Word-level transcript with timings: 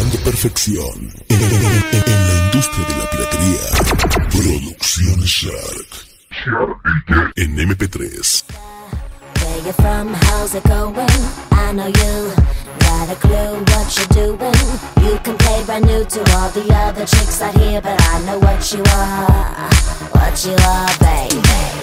logrando 0.00 0.18
perfección 0.24 1.12
en, 1.28 1.42
en- 1.42 1.52
en- 1.52 2.28
la 2.28 2.44
industria 2.46 2.86
de 2.88 2.96
la 2.96 3.10
piratería. 3.10 3.60
Shark. 5.24 5.86
En 7.36 7.56
MP3. 7.58 8.44
Where 9.42 9.58
you 9.66 9.72
from? 9.72 10.14
How's 10.14 10.54
it 10.54 10.64
going? 10.64 10.96
I 11.52 11.72
know 11.72 11.86
you 11.86 12.32
got 12.80 13.10
a 13.10 13.16
clue 13.16 13.62
what 13.72 13.96
you're 13.96 14.36
doing. 14.36 14.54
You 15.02 15.18
can 15.22 15.36
play 15.36 15.62
brand 15.64 15.84
new 15.86 16.04
to 16.04 16.20
all 16.36 16.50
the 16.50 16.72
other 16.74 17.04
chicks 17.06 17.40
out 17.42 17.54
here, 17.56 17.80
but 17.80 18.00
I 18.00 18.20
know 18.24 18.38
what 18.38 18.72
you 18.72 18.82
are, 18.82 19.70
what 20.12 20.44
you 20.44 20.54
are, 20.54 20.90
baby. 20.98 21.36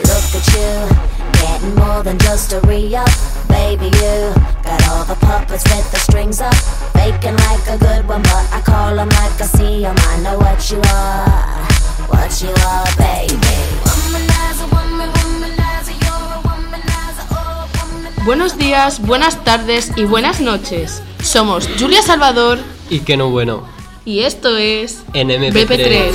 Look 0.10 0.36
at 0.36 0.48
you, 0.56 1.17
getting 1.42 1.76
more 1.76 2.04
than 2.04 2.18
just 2.20 2.54
a 2.54 2.60
re-up, 2.62 3.10
baby. 3.48 3.86
You 3.86 4.34
got 4.64 4.82
all 4.90 5.06
the 5.06 5.16
puppets 5.26 5.64
with 5.64 5.90
the 5.92 6.00
strings 6.00 6.42
up, 6.42 6.56
faking 6.94 7.36
like 7.48 7.66
a 7.70 7.78
good 7.78 8.08
one, 8.08 8.22
but 8.24 8.46
I 8.54 8.62
call 8.62 8.98
'em 9.00 9.10
like 9.10 9.42
I 9.42 9.48
see 9.58 9.86
'em. 9.86 9.96
I 10.14 10.18
know 10.24 10.38
what 10.38 10.60
you 10.72 10.80
are, 10.94 11.68
what 12.10 12.32
you 12.42 12.52
are, 12.74 12.88
baby. 12.98 13.58
Womanizer, 13.86 14.68
woman, 14.72 15.10
womanizer, 15.18 15.96
you're 16.04 16.34
a 16.38 16.40
womanizer, 16.48 17.26
oh, 17.32 17.68
womanizer. 17.78 18.26
Buenos 18.26 18.58
días, 18.58 19.00
buenas 19.02 19.44
tardes 19.44 19.92
y 19.96 20.04
buenas 20.06 20.40
noches. 20.40 21.02
Somos 21.24 21.68
Julia 21.80 22.02
Salvador 22.02 22.60
Y 22.90 23.00
que 23.02 23.18
no 23.18 23.30
bueno. 23.30 23.64
y 24.06 24.20
esto 24.22 24.56
es 24.58 25.00
En 25.14 25.30
MP3. 25.30 26.14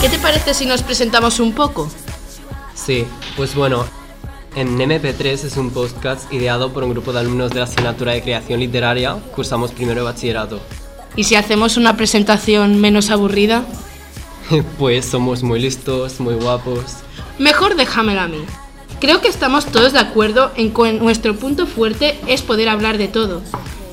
¿Qué 0.00 0.08
te 0.08 0.18
parece 0.18 0.54
si 0.54 0.64
nos 0.66 0.82
presentamos 0.82 1.38
un 1.40 1.52
poco? 1.52 1.88
Sí, 2.84 3.04
pues 3.36 3.54
bueno, 3.54 3.84
en 4.56 4.76
MP3 4.76 5.44
es 5.44 5.56
un 5.56 5.70
podcast 5.70 6.32
ideado 6.32 6.72
por 6.72 6.82
un 6.82 6.90
grupo 6.90 7.12
de 7.12 7.20
alumnos 7.20 7.52
de 7.52 7.60
la 7.60 7.64
asignatura 7.64 8.12
de 8.12 8.22
creación 8.22 8.58
literaria. 8.58 9.14
Cursamos 9.34 9.70
primero 9.70 10.00
de 10.00 10.04
bachillerato. 10.04 10.60
¿Y 11.14 11.24
si 11.24 11.36
hacemos 11.36 11.76
una 11.76 11.96
presentación 11.96 12.80
menos 12.80 13.10
aburrida? 13.10 13.64
Pues 14.78 15.06
somos 15.06 15.42
muy 15.42 15.60
listos, 15.60 16.18
muy 16.20 16.34
guapos. 16.34 16.96
Mejor 17.38 17.76
déjamela 17.76 18.24
a 18.24 18.28
mí. 18.28 18.44
Creo 19.00 19.20
que 19.20 19.28
estamos 19.28 19.66
todos 19.66 19.92
de 19.92 20.00
acuerdo 20.00 20.50
en 20.56 20.74
que 20.74 20.92
nuestro 20.92 21.36
punto 21.36 21.66
fuerte 21.66 22.18
es 22.26 22.42
poder 22.42 22.68
hablar 22.68 22.98
de 22.98 23.08
todo. 23.08 23.40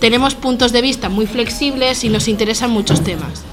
Tenemos 0.02 0.36
puntos 0.36 0.72
de 0.72 0.82
vista 0.82 1.08
muy 1.08 1.28
flexibles 1.28 2.04
y 2.04 2.10
nos 2.10 2.28
interesan 2.28 2.72
muchos 2.72 3.04
temas. 3.04 3.44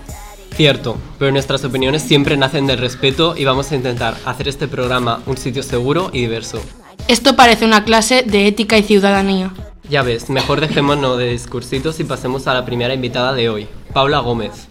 Cierto, 0.56 0.96
pero 1.18 1.30
nuestras 1.32 1.62
opiniones 1.66 2.00
siempre 2.00 2.38
nacen 2.38 2.66
del 2.66 2.78
respeto 2.78 3.34
y 3.36 3.44
vamos 3.44 3.70
a 3.70 3.76
intentar 3.76 4.16
hacer 4.24 4.48
este 4.48 4.66
programa 4.66 5.20
un 5.26 5.36
sitio 5.36 5.62
seguro 5.62 6.08
y 6.14 6.20
diverso. 6.22 6.62
Esto 7.08 7.36
parece 7.36 7.66
una 7.66 7.84
clase 7.84 8.22
de 8.22 8.46
ética 8.46 8.78
y 8.78 8.82
ciudadanía. 8.82 9.52
Ya 9.90 10.02
ves, 10.02 10.30
mejor 10.30 10.62
dejémonos 10.62 11.18
de 11.18 11.30
discursitos 11.30 12.00
y 12.00 12.04
pasemos 12.04 12.46
a 12.46 12.54
la 12.54 12.64
primera 12.64 12.94
invitada 12.94 13.34
de 13.34 13.50
hoy, 13.50 13.68
Paula 13.92 14.20
Gómez. 14.20 14.68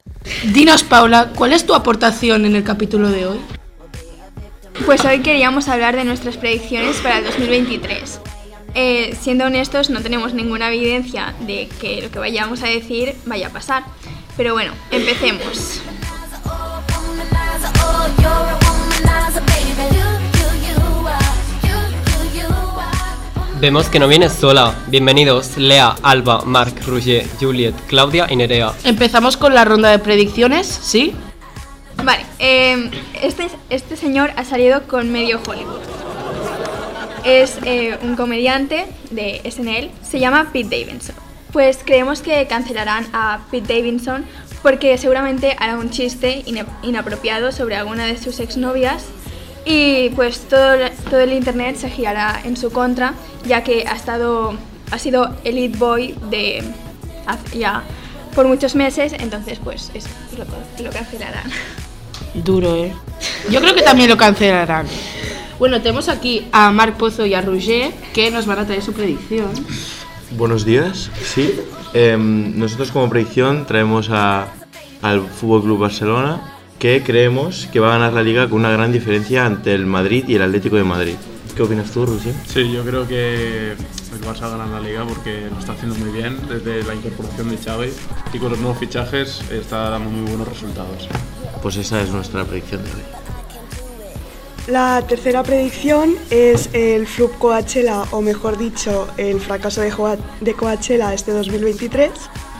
Dinos, 0.52 0.84
Paula, 0.84 1.32
¿cuál 1.36 1.54
es 1.54 1.68
tu 1.68 1.76
aportación 1.76 2.46
en 2.46 2.56
el 2.56 2.64
capítulo 2.64 3.12
de 3.12 3.28
hoy? 3.28 3.38
Pues 4.88 5.06
hoy 5.06 5.20
queríamos 5.20 5.70
hablar 5.70 5.96
de 5.96 6.04
nuestras 6.04 6.38
predicciones 6.38 6.98
para 6.98 7.20
el 7.20 7.26
2023. 7.26 8.22
Eh, 8.74 9.16
siendo 9.22 9.46
honestos, 9.46 9.92
no 9.92 10.02
tenemos 10.02 10.34
ninguna 10.34 10.68
evidencia 10.70 11.36
de 11.42 11.70
que 11.80 12.02
lo 12.02 12.10
que 12.10 12.18
vayamos 12.18 12.64
a 12.64 12.68
decir 12.68 13.14
vaya 13.28 13.48
a 13.48 13.52
pasar. 13.52 13.84
Pero 14.38 14.54
bueno, 14.54 14.74
empecemos. 14.92 15.82
Vemos 23.62 23.88
que 23.88 24.00
no 24.00 24.08
vienes 24.08 24.34
sola. 24.34 24.76
Bienvenidos 24.88 25.58
Lea, 25.58 25.96
Alba, 26.04 26.42
Marc, 26.42 26.86
Roger, 26.86 27.26
Juliet, 27.40 27.74
Claudia 27.88 28.28
y 28.30 28.36
Nerea. 28.36 28.74
Empezamos 28.84 29.38
con 29.38 29.54
la 29.54 29.64
ronda 29.64 29.90
de 29.90 30.00
predicciones, 30.00 30.68
¿sí? 30.68 31.16
Vale, 32.04 32.26
eh, 32.40 32.92
este, 33.24 33.48
este 33.70 33.96
señor 33.96 34.32
ha 34.36 34.44
salido 34.44 34.86
con 34.88 35.12
medio 35.12 35.40
Hollywood. 35.48 35.80
Es 37.24 37.58
eh, 37.64 37.98
un 38.04 38.16
comediante 38.18 38.86
de 39.10 39.42
SNL, 39.50 39.90
se 40.04 40.20
llama 40.20 40.50
Pete 40.52 40.86
Davidson. 40.86 41.25
Pues 41.56 41.80
creemos 41.86 42.22
que 42.22 42.48
cancelarán 42.48 43.08
a 43.14 43.40
Pete 43.50 43.76
Davidson 43.76 44.26
porque 44.62 44.98
seguramente 44.98 45.56
hará 45.58 45.78
un 45.78 45.90
chiste 45.90 46.44
inapropiado 46.84 47.54
sobre 47.54 47.78
alguna 47.78 48.06
de 48.06 48.18
sus 48.18 48.42
exnovias 48.42 49.06
y 49.64 50.10
pues 50.18 50.50
todo, 50.50 50.76
todo 51.10 51.22
el 51.22 51.32
internet 51.32 51.78
se 51.78 51.90
girará 51.90 52.42
en 52.44 52.58
su 52.58 52.74
contra 52.74 53.14
ya 53.48 53.64
que 53.64 53.86
ha 53.88 53.96
estado 53.96 54.58
ha 54.92 55.00
sido 55.00 55.34
elite 55.46 55.78
boy 55.78 56.16
de 56.30 56.62
ya 57.58 57.84
por 58.36 58.48
muchos 58.48 58.76
meses 58.76 59.14
entonces 59.18 59.58
pues 59.64 59.92
es 59.94 60.08
lo, 60.38 60.84
lo 60.84 60.92
cancelarán 60.92 61.50
Duro, 62.34 62.76
¿eh? 62.76 62.94
Yo 63.50 63.62
creo 63.62 63.74
que 63.74 63.82
también 63.82 64.10
lo 64.10 64.18
cancelarán. 64.18 64.88
Bueno, 65.58 65.82
tenemos 65.82 66.10
aquí 66.10 66.48
a 66.52 66.70
Marc 66.72 66.98
Pozo 66.98 67.26
y 67.26 67.34
a 67.34 67.40
Roger 67.40 67.94
que 68.14 68.30
nos 68.30 68.46
van 68.46 68.60
a 68.60 68.66
traer 68.66 68.82
su 68.82 68.92
predicción. 68.92 69.54
Buenos 70.32 70.66
días, 70.66 71.10
sí. 71.24 71.54
Em, 71.94 72.58
nosotros 72.58 72.92
como 72.92 73.10
predicción 73.10 73.66
traemos 73.66 74.10
a- 74.10 74.48
al 75.02 75.22
Fútbol 75.22 75.62
Club 75.64 75.80
Barcelona 75.80 76.42
que 76.80 77.04
creemos 77.04 77.68
que 77.72 77.80
va 77.80 77.90
a 77.90 77.98
ganar 77.98 78.14
la 78.14 78.24
liga 78.24 78.50
con 78.50 78.60
una 78.60 78.72
gran 78.72 78.92
diferencia 78.92 79.46
ante 79.46 79.74
el 79.74 79.86
Madrid 79.86 80.26
y 80.28 80.36
el 80.36 80.42
Atlético 80.42 80.76
de 80.76 80.84
Madrid. 80.84 81.16
¿Qué 81.56 81.62
opinas 81.64 81.90
tú, 81.92 82.06
Rusia? 82.06 82.34
Sí, 82.48 82.70
yo 82.70 82.84
creo 82.84 83.08
que 83.08 83.72
el 83.74 84.22
Barça 84.26 84.50
gana 84.52 84.66
la 84.68 84.82
liga 84.82 85.06
porque 85.08 85.48
lo 85.50 85.58
está 85.60 85.72
haciendo 85.72 85.96
muy 85.96 86.12
bien 86.12 86.38
desde 86.50 86.84
la 86.84 86.96
incorporación 86.96 87.50
de 87.50 87.58
Xavi 87.58 87.90
y 88.34 88.40
con 88.40 88.50
los 88.50 88.60
nuevos 88.60 88.78
fichajes 88.78 89.42
está 89.52 89.90
dando 89.92 90.10
muy 90.10 90.28
buenos 90.28 90.48
resultados. 90.50 91.08
Pues 91.62 91.78
esa 91.78 92.02
es 92.02 92.10
nuestra 92.10 92.44
predicción 92.44 92.84
de 92.84 92.90
hoy. 92.90 93.25
La 94.68 95.04
tercera 95.08 95.44
predicción 95.44 96.16
es 96.32 96.72
el 96.74 97.06
Flop 97.06 97.38
Coachella, 97.38 98.02
o 98.10 98.22
mejor 98.22 98.58
dicho, 98.58 99.08
el 99.16 99.40
fracaso 99.40 99.82
de, 99.82 99.94
de 100.42 100.54
Coachella 100.56 101.14
este 101.14 101.32
2023. 101.34 102.10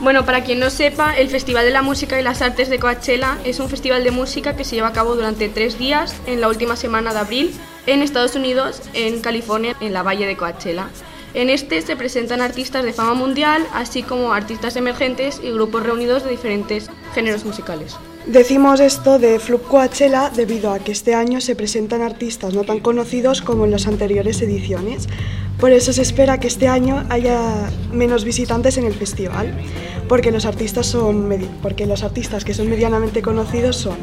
Bueno, 0.00 0.24
para 0.24 0.44
quien 0.44 0.60
no 0.60 0.70
sepa, 0.70 1.16
el 1.16 1.28
Festival 1.30 1.64
de 1.64 1.72
la 1.72 1.82
Música 1.82 2.20
y 2.20 2.22
las 2.22 2.42
Artes 2.42 2.70
de 2.70 2.78
Coachella 2.78 3.38
es 3.44 3.58
un 3.58 3.68
festival 3.68 4.04
de 4.04 4.12
música 4.12 4.54
que 4.54 4.62
se 4.62 4.76
lleva 4.76 4.88
a 4.88 4.92
cabo 4.92 5.16
durante 5.16 5.48
tres 5.48 5.80
días 5.80 6.14
en 6.26 6.40
la 6.40 6.46
última 6.46 6.76
semana 6.76 7.12
de 7.12 7.18
abril 7.18 7.54
en 7.86 8.02
Estados 8.02 8.36
Unidos, 8.36 8.82
en 8.92 9.20
California, 9.20 9.74
en 9.80 9.92
la 9.92 10.04
Valle 10.04 10.26
de 10.26 10.36
Coachella. 10.36 10.86
En 11.34 11.50
este 11.50 11.82
se 11.82 11.96
presentan 11.96 12.40
artistas 12.40 12.84
de 12.84 12.92
fama 12.92 13.14
mundial, 13.14 13.66
así 13.74 14.04
como 14.04 14.32
artistas 14.32 14.76
emergentes 14.76 15.40
y 15.42 15.50
grupos 15.50 15.82
reunidos 15.82 16.22
de 16.22 16.30
diferentes 16.30 16.88
géneros 17.14 17.44
musicales. 17.44 17.96
Decimos 18.26 18.80
esto 18.80 19.20
de 19.20 19.38
Flop 19.38 19.68
Coachella 19.68 20.30
debido 20.34 20.72
a 20.72 20.80
que 20.80 20.90
este 20.90 21.14
año 21.14 21.40
se 21.40 21.54
presentan 21.54 22.02
artistas 22.02 22.54
no 22.54 22.64
tan 22.64 22.80
conocidos 22.80 23.40
como 23.40 23.64
en 23.64 23.70
las 23.70 23.86
anteriores 23.86 24.42
ediciones. 24.42 25.08
Por 25.60 25.70
eso 25.70 25.92
se 25.92 26.02
espera 26.02 26.40
que 26.40 26.48
este 26.48 26.66
año 26.66 27.04
haya 27.08 27.70
menos 27.92 28.24
visitantes 28.24 28.78
en 28.78 28.84
el 28.84 28.94
festival, 28.94 29.54
porque 30.08 30.32
los 30.32 30.44
artistas, 30.44 30.86
son 30.86 31.32
porque 31.62 31.86
los 31.86 32.02
artistas 32.02 32.44
que 32.44 32.52
son 32.52 32.68
medianamente 32.68 33.22
conocidos 33.22 33.76
son 33.76 33.96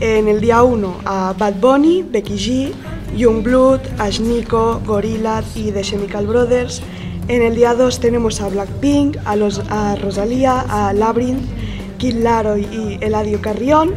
en 0.00 0.28
el 0.28 0.40
día 0.40 0.62
1 0.62 1.00
a 1.04 1.34
Bad 1.36 1.60
Bunny, 1.60 2.02
Becky 2.10 2.38
G, 2.38 2.72
Youngblood, 3.18 3.80
Ash 3.98 4.18
Nico, 4.18 4.80
Gorillaz 4.86 5.44
y 5.54 5.72
The 5.72 5.82
Chemical 5.82 6.26
Brothers. 6.26 6.80
En 7.28 7.42
el 7.42 7.54
día 7.54 7.74
2 7.74 8.00
tenemos 8.00 8.40
a 8.40 8.48
Blackpink, 8.48 9.18
a, 9.26 9.36
los, 9.36 9.60
a 9.68 9.94
Rosalía, 9.96 10.60
a 10.60 10.94
Labyrinth, 10.94 11.67
Kid 11.98 12.14
Laroi 12.14 12.66
y 12.72 13.04
Eladio 13.04 13.40
Carrión. 13.40 13.94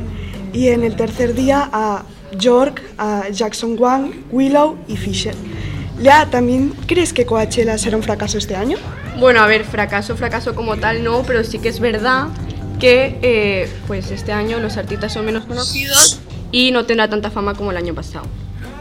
Y 0.53 0.67
en 0.67 0.84
el 0.84 0.95
tercer 0.95 1.34
día 1.34 1.69
a 1.72 2.03
York, 2.38 2.81
a 2.97 3.29
Jackson 3.29 3.75
Wang, 3.79 4.12
Willow 4.31 4.78
y 4.88 4.97
Fisher. 4.97 5.35
Lea, 6.00 6.25
¿también 6.29 6.73
crees 6.88 7.13
que 7.13 7.25
Coachella 7.25 7.78
será 7.78 7.95
un 7.95 8.03
fracaso 8.03 8.38
este 8.38 8.56
año? 8.56 8.78
Bueno, 9.19 9.41
a 9.41 9.47
ver, 9.47 9.66
fracaso, 9.66 10.17
fracaso 10.17 10.56
como 10.56 10.78
tal 10.78 11.03
no, 11.03 11.22
pero 11.23 11.44
sí 11.44 11.59
que 11.59 11.69
es 11.69 11.79
verdad 11.79 12.27
que 12.80 13.19
eh, 13.21 13.69
pues 13.88 14.09
este 14.09 14.31
año 14.31 14.59
los 14.59 14.77
artistas 14.77 15.13
son 15.13 15.25
menos 15.25 15.45
conocidos 15.45 16.19
y 16.51 16.71
no 16.71 16.86
tendrá 16.86 17.07
tanta 17.07 17.30
fama 17.30 17.53
como 17.53 17.71
el 17.71 17.77
año 17.77 17.94
pasado. 17.94 18.25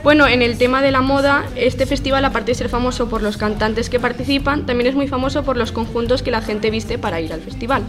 Bueno, 0.02 0.26
en 0.26 0.40
el 0.40 0.56
tema 0.56 0.81
de 0.81 0.93
la 0.93 1.02
moda, 1.02 1.44
este 1.56 1.84
festival, 1.84 2.25
aparte 2.25 2.52
de 2.52 2.55
ser 2.55 2.70
famoso 2.70 3.11
por 3.11 3.20
los 3.20 3.37
cantantes 3.37 3.90
que 3.90 4.00
participan, 4.00 4.64
también 4.64 4.88
es 4.88 4.94
muy 4.94 5.06
famoso 5.06 5.43
por 5.43 5.58
los 5.58 5.72
conjuntos 5.72 6.22
que 6.22 6.31
la 6.31 6.40
gente 6.40 6.70
viste 6.70 6.96
para 6.96 7.20
ir 7.20 7.34
al 7.34 7.43
festival. 7.43 7.82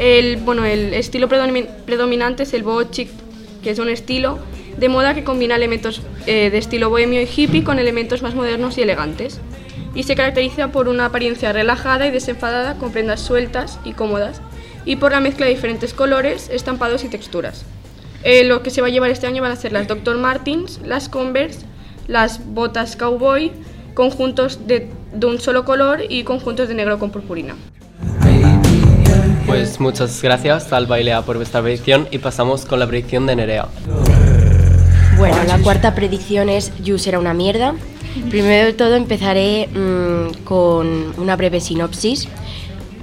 El, 0.00 0.38
bueno, 0.38 0.64
el 0.64 0.94
estilo 0.94 1.28
predomi- 1.28 1.68
predominante 1.84 2.44
es 2.44 2.54
el 2.54 2.62
boho 2.62 2.84
chic, 2.84 3.10
que 3.62 3.68
es 3.68 3.78
un 3.78 3.90
estilo 3.90 4.38
de 4.78 4.88
moda 4.88 5.14
que 5.14 5.24
combina 5.24 5.56
elementos 5.56 6.00
eh, 6.26 6.48
de 6.48 6.56
estilo 6.56 6.88
bohemio 6.88 7.20
y 7.20 7.28
hippie 7.36 7.62
con 7.62 7.78
elementos 7.78 8.22
más 8.22 8.34
modernos 8.34 8.78
y 8.78 8.82
elegantes. 8.82 9.40
Y 9.94 10.04
se 10.04 10.14
caracteriza 10.16 10.72
por 10.72 10.88
una 10.88 11.04
apariencia 11.04 11.52
relajada 11.52 12.06
y 12.06 12.10
desenfadada 12.12 12.76
con 12.76 12.92
prendas 12.92 13.20
sueltas 13.20 13.78
y 13.84 13.92
cómodas, 13.92 14.40
y 14.86 14.96
por 14.96 15.12
la 15.12 15.20
mezcla 15.20 15.44
de 15.44 15.52
diferentes 15.52 15.92
colores, 15.92 16.48
estampados 16.48 17.04
y 17.04 17.08
texturas. 17.10 17.66
Eh, 18.24 18.44
lo 18.44 18.62
que 18.62 18.70
se 18.70 18.80
va 18.80 18.86
a 18.86 18.90
llevar 18.90 19.10
este 19.10 19.26
año 19.26 19.42
van 19.42 19.52
a 19.52 19.56
ser 19.56 19.72
las 19.72 19.86
Dr. 19.86 20.16
Martins, 20.16 20.80
las 20.82 21.10
Converse, 21.10 21.66
las 22.06 22.40
botas 22.54 22.96
cowboy, 22.96 23.52
conjuntos 23.92 24.66
de, 24.66 24.88
de 25.12 25.26
un 25.26 25.40
solo 25.40 25.66
color 25.66 26.04
y 26.08 26.24
conjuntos 26.24 26.68
de 26.68 26.74
negro 26.74 26.98
con 26.98 27.10
purpurina. 27.10 27.54
Pues 29.50 29.80
muchas 29.80 30.22
gracias 30.22 30.72
al 30.72 30.86
Bailea 30.86 31.22
por 31.22 31.34
vuestra 31.36 31.60
predicción 31.60 32.06
y 32.12 32.18
pasamos 32.18 32.64
con 32.66 32.78
la 32.78 32.86
predicción 32.86 33.26
de 33.26 33.34
Nerea. 33.34 33.66
Bueno, 35.18 35.42
la 35.44 35.58
cuarta 35.58 35.92
predicción 35.92 36.48
es 36.48 36.70
You 36.84 36.98
será 36.98 37.18
una 37.18 37.34
mierda. 37.34 37.74
Primero 38.30 38.66
de 38.66 38.72
todo 38.74 38.94
empezaré 38.94 39.66
mm, 39.66 40.44
con 40.44 41.14
una 41.18 41.34
breve 41.34 41.60
sinopsis. 41.60 42.28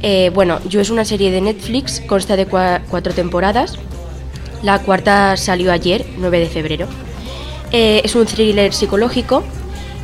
Eh, 0.01 0.31
bueno, 0.33 0.59
You 0.69 0.79
es 0.79 0.89
una 0.89 1.03
serie 1.03 1.31
de 1.31 1.41
Netflix, 1.41 1.99
consta 2.07 2.37
de 2.37 2.47
cua- 2.47 2.79
cuatro 2.89 3.13
temporadas. 3.13 3.77
La 4.63 4.79
cuarta 4.79 5.35
salió 5.35 5.73
ayer, 5.73 6.05
9 6.17 6.39
de 6.39 6.47
febrero. 6.47 6.87
Eh, 7.73 7.99
es 8.05 8.15
un 8.15 8.25
thriller 8.25 8.71
psicológico 8.73 9.43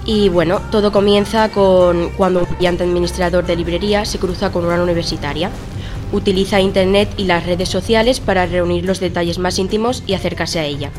y 0.06 0.28
bueno, 0.28 0.60
todo 0.72 0.92
comienza 0.92 1.48
con 1.48 2.10
cuando 2.18 2.42
un 2.42 2.48
brillante 2.54 2.84
administrador 2.84 3.46
de 3.46 3.56
librería 3.56 4.04
se 4.04 4.20
cruza 4.20 4.52
con 4.52 4.66
una 4.66 4.84
universitaria. 4.84 5.50
Utiliza 6.14 6.62
Internet 6.62 7.10
y 7.18 7.26
las 7.26 7.46
redes 7.46 7.68
sociales 7.68 8.20
para 8.20 8.46
reunir 8.46 8.86
los 8.86 9.00
detalles 9.00 9.40
más 9.40 9.60
íntimos 9.60 10.04
y 10.08 10.14
acercarse 10.14 10.60
a 10.60 10.66
ella. 10.66 10.92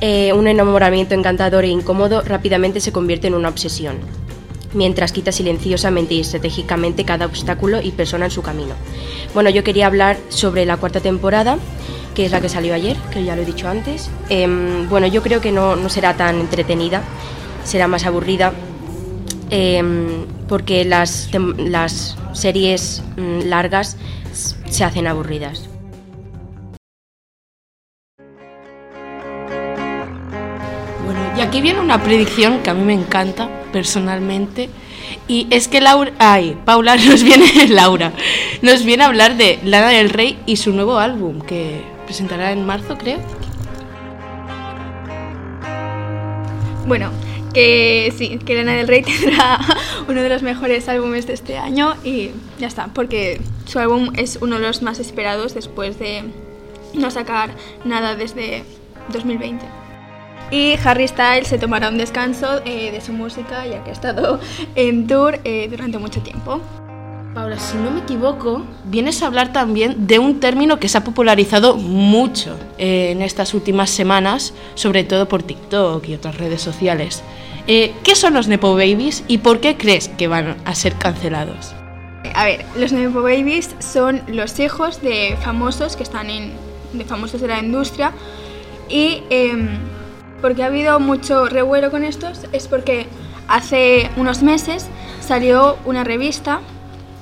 Eh, 0.00 0.32
un 0.32 0.48
enamoramiento 0.48 1.14
encantador 1.14 1.64
e 1.64 1.68
incómodo 1.68 2.22
rápidamente 2.22 2.80
se 2.80 2.90
convierte 2.90 3.26
en 3.26 3.34
una 3.34 3.50
obsesión, 3.50 3.98
mientras 4.72 5.12
quita 5.12 5.30
silenciosamente 5.30 6.14
y 6.14 6.20
estratégicamente 6.20 7.04
cada 7.04 7.26
obstáculo 7.26 7.82
y 7.82 7.90
persona 7.90 8.24
en 8.24 8.30
su 8.30 8.40
camino. 8.40 8.74
Bueno, 9.34 9.50
yo 9.50 9.62
quería 9.62 9.86
hablar 9.86 10.16
sobre 10.30 10.64
la 10.64 10.78
cuarta 10.78 11.00
temporada, 11.00 11.58
que 12.14 12.24
es 12.24 12.32
la 12.32 12.40
que 12.40 12.48
salió 12.48 12.74
ayer, 12.74 12.96
que 13.12 13.24
ya 13.24 13.36
lo 13.36 13.42
he 13.42 13.44
dicho 13.44 13.68
antes. 13.68 14.10
Em, 14.28 14.88
bueno, 14.88 15.06
yo 15.06 15.22
creo 15.22 15.40
que 15.40 15.52
no, 15.52 15.76
no 15.76 15.88
será 15.90 16.16
tan 16.16 16.40
entretenida, 16.40 17.02
será 17.64 17.88
más 17.88 18.06
aburrida, 18.06 18.52
em, 19.50 20.26
porque 20.48 20.84
las, 20.84 21.30
las 21.58 22.16
series 22.32 23.02
mm, 23.16 23.48
largas 23.48 23.96
se 24.32 24.84
hacen 24.84 25.06
aburridas. 25.06 25.68
Bueno, 31.04 31.20
y 31.36 31.40
aquí 31.40 31.60
viene 31.60 31.80
una 31.80 32.02
predicción 32.02 32.60
que 32.62 32.70
a 32.70 32.74
mí 32.74 32.84
me 32.84 32.94
encanta 32.94 33.48
personalmente. 33.72 34.68
Y 35.26 35.46
es 35.50 35.68
que 35.68 35.80
Laura, 35.80 36.12
ay, 36.18 36.56
Paula 36.64 36.96
nos 37.08 37.22
viene, 37.22 37.68
Laura, 37.68 38.12
nos 38.62 38.84
viene 38.84 39.04
a 39.04 39.06
hablar 39.06 39.36
de 39.36 39.58
Lana 39.64 39.88
del 39.88 40.10
Rey 40.10 40.38
y 40.46 40.56
su 40.56 40.72
nuevo 40.72 40.98
álbum 40.98 41.40
que 41.40 41.82
presentará 42.06 42.52
en 42.52 42.64
marzo, 42.66 42.96
creo. 42.96 43.18
Bueno, 46.86 47.10
que 47.52 48.12
sí, 48.16 48.38
que 48.38 48.54
Lana 48.54 48.72
del 48.74 48.88
Rey 48.88 49.02
tendrá 49.22 49.58
uno 50.08 50.22
de 50.22 50.28
los 50.28 50.42
mejores 50.42 50.88
álbumes 50.88 51.26
de 51.26 51.34
este 51.34 51.58
año 51.58 51.94
y 52.04 52.30
ya 52.58 52.66
está, 52.66 52.88
porque 52.88 53.40
su 53.66 53.78
álbum 53.78 54.12
es 54.16 54.38
uno 54.40 54.56
de 54.56 54.62
los 54.62 54.82
más 54.82 54.98
esperados 54.98 55.54
después 55.54 55.98
de 55.98 56.24
no 56.94 57.10
sacar 57.10 57.50
nada 57.84 58.14
desde 58.14 58.64
2020. 59.12 59.64
Y 60.50 60.74
Harry 60.82 61.06
Styles 61.06 61.48
se 61.48 61.58
tomará 61.58 61.90
un 61.90 61.98
descanso 61.98 62.62
eh, 62.64 62.90
de 62.90 63.00
su 63.00 63.12
música 63.12 63.66
ya 63.66 63.84
que 63.84 63.90
ha 63.90 63.92
estado 63.92 64.40
en 64.74 65.06
tour 65.06 65.38
eh, 65.44 65.68
durante 65.70 65.98
mucho 65.98 66.20
tiempo. 66.20 66.60
Paula, 67.34 67.58
si 67.58 67.76
no 67.76 67.90
me 67.90 68.00
equivoco, 68.00 68.64
vienes 68.86 69.22
a 69.22 69.26
hablar 69.26 69.52
también 69.52 70.06
de 70.06 70.18
un 70.18 70.40
término 70.40 70.80
que 70.80 70.88
se 70.88 70.96
ha 70.96 71.04
popularizado 71.04 71.76
mucho 71.76 72.56
eh, 72.78 73.10
en 73.10 73.20
estas 73.20 73.52
últimas 73.52 73.90
semanas, 73.90 74.54
sobre 74.74 75.04
todo 75.04 75.28
por 75.28 75.42
TikTok 75.42 76.08
y 76.08 76.14
otras 76.14 76.38
redes 76.38 76.62
sociales. 76.62 77.22
Eh, 77.70 77.92
¿Qué 78.02 78.14
son 78.14 78.32
los 78.32 78.48
Nepo 78.48 78.72
Babies 78.72 79.24
y 79.28 79.38
por 79.38 79.60
qué 79.60 79.76
crees 79.76 80.08
que 80.08 80.26
van 80.26 80.56
a 80.64 80.74
ser 80.74 80.94
cancelados? 80.94 81.74
A 82.34 82.46
ver, 82.46 82.64
los 82.78 82.92
Nepo 82.92 83.20
Babies 83.20 83.76
son 83.78 84.22
los 84.26 84.58
hijos 84.58 85.02
de 85.02 85.36
famosos 85.42 85.94
que 85.94 86.02
están 86.02 86.30
en. 86.30 86.54
de 86.94 87.04
famosos 87.04 87.42
de 87.42 87.48
la 87.48 87.58
industria. 87.58 88.12
Y 88.88 89.22
em, 89.28 89.68
porque 90.40 90.62
ha 90.62 90.66
habido 90.66 90.98
mucho 90.98 91.44
revuelo 91.44 91.90
con 91.90 92.04
estos, 92.04 92.40
es 92.52 92.68
porque 92.68 93.06
hace 93.48 94.10
unos 94.16 94.42
meses 94.42 94.86
salió 95.20 95.76
una 95.84 96.04
revista 96.04 96.60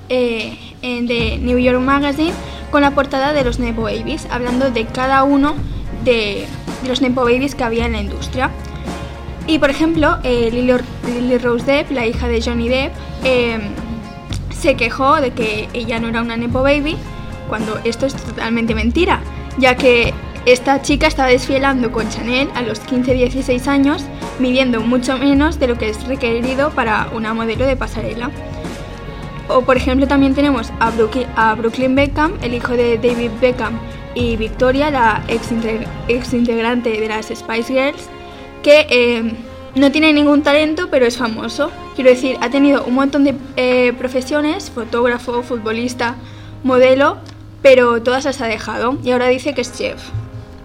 eh, 0.09 0.57
de 0.81 1.39
New 1.43 1.59
York 1.59 1.81
Magazine 1.81 2.33
con 2.71 2.83
la 2.83 2.93
portada 2.93 3.33
de 3.33 3.43
los 3.43 3.59
Nepo 3.59 3.83
Babies, 3.83 4.29
hablando 4.31 4.71
de 4.71 4.87
cada 4.87 5.25
uno 5.25 5.57
de, 6.05 6.47
de 6.83 6.89
los 6.89 7.01
Nepo 7.01 7.23
Babies 7.23 7.57
que 7.57 7.65
había 7.65 7.87
en 7.87 7.93
la 7.93 8.01
industria. 8.01 8.53
Y 9.47 9.59
por 9.59 9.71
ejemplo, 9.71 10.19
eh, 10.25 10.51
Lily, 10.51 11.39
Rose 11.39 11.65
Depp, 11.65 11.91
la 11.93 12.07
hija 12.07 12.27
de 12.27 12.43
Johnny 12.43 12.69
Depp, 12.69 12.93
em, 13.23 13.61
se 14.51 14.75
quejó 14.75 15.21
de 15.21 15.31
que 15.31 15.69
ella 15.73 16.01
no 16.01 16.09
era 16.09 16.21
una 16.21 16.37
Nepo 16.37 16.63
Baby, 16.63 16.97
cuando 17.49 17.79
esto 17.85 18.07
es 18.07 18.15
totalmente 18.15 18.75
mentira, 18.75 19.21
ya 19.59 19.77
que 19.77 20.13
esta 20.47 20.83
chica 20.83 21.07
estaba 21.07 21.29
desfilando 21.29 21.93
con 21.93 22.09
Chanel 22.09 22.49
a 22.55 22.63
los 22.63 22.81
15-16 22.81 23.69
años, 23.69 24.05
midiendo 24.41 24.81
mucho 24.81 25.17
menos 25.17 25.61
de 25.61 25.69
lo 25.69 25.79
que 25.79 25.91
es 25.91 26.07
requerido 26.07 26.71
para 26.71 27.09
una 27.15 27.33
modelo 27.33 27.67
de 27.67 27.77
pasarela. 27.77 28.31
O 29.49 29.63
por 29.63 29.77
ejemplo 29.77 30.09
también 30.09 30.35
tenemos 30.35 30.73
a 30.81 30.91
Brooklyn, 31.55 31.95
Beckham, 31.95 32.33
el 32.43 32.55
hijo 32.55 32.73
de 32.73 32.99
David 32.99 33.31
Beckham, 33.41 33.79
y 34.15 34.37
Victoria, 34.37 34.91
la 34.91 35.23
ex 35.29 36.33
integrante 36.33 37.01
de 37.01 37.09
las 37.09 37.27
Spice 37.27 37.73
Girls, 37.73 38.09
que 38.67 38.87
eh, 38.91 39.23
no 39.77 39.93
tiene 39.93 40.13
ningún 40.13 40.43
talento 40.43 40.89
pero 40.91 41.07
es 41.07 41.17
famoso. 41.17 41.71
Quiero 41.95 42.11
decir, 42.11 42.37
ha 42.41 42.51
tenido 42.51 42.85
un 42.85 42.95
montón 42.95 43.23
de 43.23 43.35
eh, 43.57 43.93
profesiones, 43.97 44.71
fotógrafo, 44.71 45.43
futbolista, 45.45 46.17
modelo, 46.65 47.19
pero 47.63 48.03
todas 48.03 48.25
las 48.25 48.41
ha 48.41 48.47
dejado 48.47 48.99
y 49.05 49.13
ahora 49.13 49.29
dice 49.29 49.55
que 49.55 49.61
es 49.61 49.73
chef. 49.73 50.01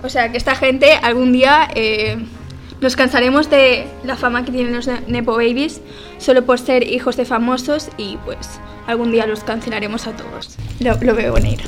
O 0.04 0.10
sea 0.10 0.32
que 0.32 0.38
esta 0.38 0.56
gente 0.56 0.94
algún 1.04 1.32
día 1.32 1.70
eh, 1.76 2.18
nos 2.82 2.96
cansaremos 2.96 3.52
de 3.52 3.86
la 4.04 4.16
fama 4.16 4.44
que 4.44 4.52
tienen 4.52 4.74
los 4.76 4.88
ne- 4.88 5.02
Nepo 5.08 5.34
Babies 5.34 5.80
solo 6.18 6.44
por 6.44 6.58
ser 6.58 6.82
hijos 6.88 7.18
de 7.18 7.26
famosos 7.26 7.90
y 7.98 8.18
pues 8.26 8.40
algún 8.88 9.12
día 9.12 9.28
los 9.28 9.44
cancelaremos 9.44 10.08
a 10.08 10.14
todos. 10.16 10.58
Lo 10.80 11.14
veo 11.16 11.34
venir. 11.34 11.60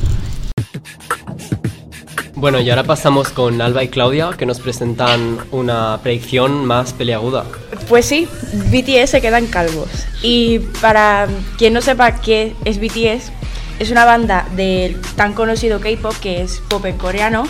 Bueno, 2.43 2.59
y 2.59 2.69
ahora 2.69 2.83
pasamos 2.83 3.29
con 3.29 3.61
Alba 3.61 3.85
y 3.85 3.87
Claudia, 3.87 4.31
que 4.37 4.45
nos 4.45 4.59
presentan 4.59 5.37
una 5.51 5.97
predicción 6.03 6.65
más 6.65 6.91
peliaguda. 6.91 7.45
Pues 7.87 8.05
sí, 8.05 8.27
BTS 8.69 9.11
se 9.11 9.21
quedan 9.21 9.47
calvos. 9.47 9.87
Y 10.21 10.59
para 10.81 11.29
quien 11.57 11.71
no 11.71 11.79
sepa 11.79 12.19
qué 12.19 12.53
es 12.65 12.81
BTS, 12.81 13.31
es 13.79 13.91
una 13.91 14.03
banda 14.03 14.45
del 14.57 14.99
tan 15.15 15.31
conocido 15.31 15.79
K-pop 15.79 16.13
que 16.21 16.41
es 16.41 16.61
pop 16.67 16.85
en 16.85 16.97
coreano, 16.97 17.47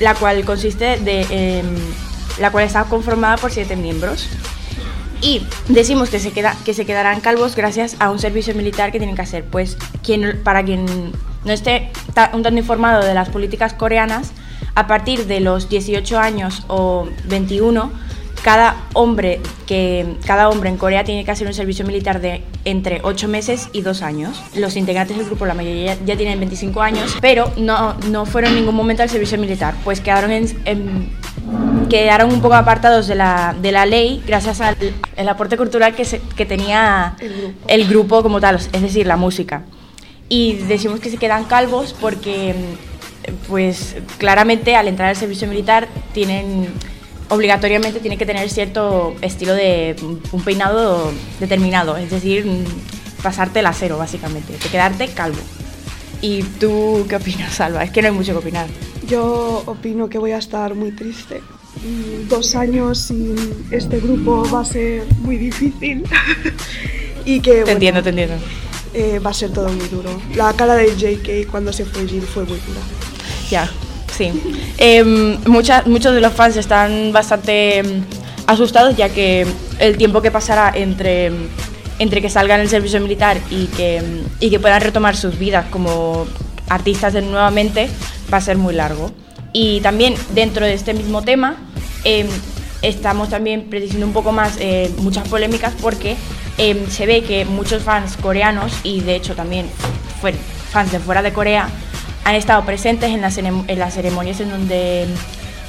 la 0.00 0.16
cual 0.16 0.44
consiste 0.44 0.96
de. 0.98 1.20
em, 1.30 1.66
la 2.40 2.50
cual 2.50 2.64
está 2.64 2.82
conformada 2.86 3.36
por 3.36 3.52
siete 3.52 3.76
miembros. 3.76 4.28
Y 5.20 5.46
decimos 5.68 6.10
que 6.10 6.18
se, 6.18 6.32
queda, 6.32 6.56
que 6.64 6.74
se 6.74 6.84
quedarán 6.84 7.20
calvos 7.20 7.54
gracias 7.54 7.94
a 8.00 8.10
un 8.10 8.18
servicio 8.18 8.52
militar 8.56 8.90
que 8.90 8.98
tienen 8.98 9.14
que 9.14 9.22
hacer. 9.22 9.44
Pues 9.44 9.78
quien, 10.02 10.40
para 10.42 10.64
quien 10.64 11.12
no 11.44 11.52
esté 11.52 11.90
un 12.32 12.42
tanto 12.42 12.58
informado 12.58 13.04
de 13.04 13.14
las 13.14 13.28
políticas 13.28 13.74
coreanas, 13.74 14.32
a 14.74 14.86
partir 14.86 15.26
de 15.26 15.40
los 15.40 15.68
18 15.68 16.18
años 16.18 16.64
o 16.68 17.08
21, 17.26 17.92
cada 18.42 18.76
hombre, 18.92 19.40
que, 19.66 20.16
cada 20.26 20.50
hombre 20.50 20.68
en 20.68 20.76
Corea 20.76 21.04
tiene 21.04 21.24
que 21.24 21.30
hacer 21.30 21.46
un 21.46 21.54
servicio 21.54 21.86
militar 21.86 22.20
de 22.20 22.42
entre 22.66 23.00
8 23.02 23.26
meses 23.28 23.68
y 23.72 23.80
2 23.82 24.02
años. 24.02 24.42
Los 24.54 24.76
integrantes 24.76 25.16
del 25.16 25.26
grupo, 25.26 25.46
la 25.46 25.54
mayoría 25.54 25.96
ya, 26.04 26.16
tienen 26.16 26.38
25 26.40 26.82
años, 26.82 27.16
pero 27.20 27.50
no, 27.56 27.94
no 28.10 28.26
fueron 28.26 28.50
en 28.50 28.56
ningún 28.56 28.74
momento 28.74 29.02
al 29.02 29.08
servicio 29.08 29.38
militar, 29.38 29.74
pues 29.84 30.00
quedaron 30.00 30.30
en- 30.30 30.58
en 30.66 31.10
quedaron 31.88 32.32
un 32.32 32.40
poco 32.40 32.54
apartados 32.54 33.06
de 33.06 33.14
la, 33.14 33.54
de 33.60 33.70
la 33.70 33.86
ley 33.86 34.22
gracias 34.26 34.60
al 34.60 34.76
el 35.16 35.28
aporte 35.28 35.56
cultural 35.56 35.94
que, 35.94 36.04
se- 36.04 36.20
que 36.36 36.44
tenía 36.46 37.14
el 37.68 37.86
grupo. 37.88 38.22
como 38.22 38.40
tal, 38.40 38.56
es 38.56 38.82
decir, 38.82 39.06
la 39.06 39.16
música. 39.16 39.62
Y 40.28 40.54
decimos 40.54 41.00
que 41.00 41.10
se 41.10 41.16
quedan 41.16 41.44
calvos 41.44 41.94
porque, 42.00 42.54
pues 43.48 43.96
claramente 44.18 44.76
al 44.76 44.88
entrar 44.88 45.10
al 45.10 45.16
servicio 45.16 45.46
militar 45.48 45.88
tienen 46.12 46.68
obligatoriamente 47.28 48.00
tienen 48.00 48.18
que 48.18 48.26
tener 48.26 48.48
cierto 48.50 49.14
estilo 49.22 49.54
de 49.54 49.96
un 50.32 50.42
peinado 50.42 51.10
determinado, 51.40 51.96
es 51.96 52.10
decir, 52.10 52.46
pasarte 53.22 53.60
el 53.60 53.66
acero 53.66 53.98
básicamente, 53.98 54.52
de 54.52 54.68
quedarte 54.68 55.08
calvo. 55.08 55.40
¿Y 56.20 56.42
tú 56.42 57.04
qué 57.08 57.16
opinas, 57.16 57.60
Alba? 57.60 57.84
Es 57.84 57.90
que 57.90 58.00
no 58.00 58.08
hay 58.08 58.14
mucho 58.14 58.32
que 58.32 58.38
opinar. 58.38 58.66
Yo 59.06 59.62
opino 59.66 60.08
que 60.08 60.18
voy 60.18 60.32
a 60.32 60.38
estar 60.38 60.74
muy 60.74 60.92
triste. 60.92 61.42
Dos 62.28 62.54
años 62.54 62.98
sin 62.98 63.36
este 63.70 64.00
grupo 64.00 64.48
va 64.50 64.60
a 64.60 64.64
ser 64.64 65.04
muy 65.18 65.36
difícil. 65.36 66.04
y 67.26 67.40
que 67.40 67.50
Te 67.50 67.56
bueno, 67.60 67.72
entiendo, 67.72 68.02
te 68.02 68.10
entiendo. 68.10 68.36
Eh, 68.94 69.18
va 69.18 69.30
a 69.30 69.34
ser 69.34 69.50
todo 69.52 69.68
muy 69.68 69.88
duro. 69.88 70.10
La 70.34 70.52
cara 70.54 70.74
de 70.76 70.94
JK 70.96 71.50
cuando 71.50 71.72
se 71.72 71.84
fue 71.84 72.06
Jill 72.08 72.22
fue 72.22 72.44
muy 72.44 72.58
dura. 72.66 72.80
Ya, 73.50 73.68
sí. 74.16 74.30
Em, 74.78 75.38
mucha- 75.46 75.82
muchos 75.86 76.14
de 76.14 76.20
los 76.20 76.32
fans 76.32 76.56
están 76.56 77.12
bastante 77.12 77.78
em, 77.78 78.02
asustados 78.46 78.96
ya 78.96 79.08
que 79.08 79.46
el 79.78 79.96
tiempo 79.96 80.22
que 80.22 80.30
pasará 80.30 80.72
entre, 80.74 81.30
entre 81.98 82.20
que 82.22 82.30
salgan 82.30 82.60
el 82.60 82.68
servicio 82.68 83.00
militar 83.00 83.38
y 83.50 83.66
que, 83.66 83.96
em, 83.98 84.22
y 84.40 84.50
que 84.50 84.60
puedan 84.60 84.80
retomar 84.80 85.16
sus 85.16 85.38
vidas 85.38 85.66
como 85.70 86.26
artistas 86.68 87.14
nuevamente 87.14 87.88
va 88.32 88.38
a 88.38 88.40
ser 88.40 88.56
muy 88.56 88.74
largo. 88.74 89.10
Y 89.52 89.80
también 89.80 90.14
dentro 90.34 90.64
de 90.66 90.74
este 90.74 90.94
mismo 90.94 91.22
tema 91.22 91.56
em, 92.04 92.26
estamos 92.82 93.30
también 93.30 93.68
prediciendo 93.70 94.06
un 94.06 94.12
poco 94.12 94.30
más 94.32 94.56
eh, 94.58 94.90
muchas 94.98 95.26
polémicas 95.28 95.72
porque 95.80 96.16
em, 96.58 96.88
se 96.88 97.06
ve 97.06 97.22
que 97.22 97.44
muchos 97.44 97.82
fans 97.82 98.16
coreanos 98.16 98.72
y 98.82 99.00
de 99.00 99.16
hecho 99.16 99.34
también 99.34 99.66
fans 100.70 100.92
de 100.92 100.98
fuera 100.98 101.22
de 101.22 101.32
Corea 101.32 101.68
han 102.24 102.34
estado 102.34 102.64
presentes 102.64 103.10
en 103.10 103.20
las, 103.20 103.36
en 103.38 103.78
las 103.78 103.94
ceremonias 103.94 104.40
en 104.40 104.50
donde 104.50 105.06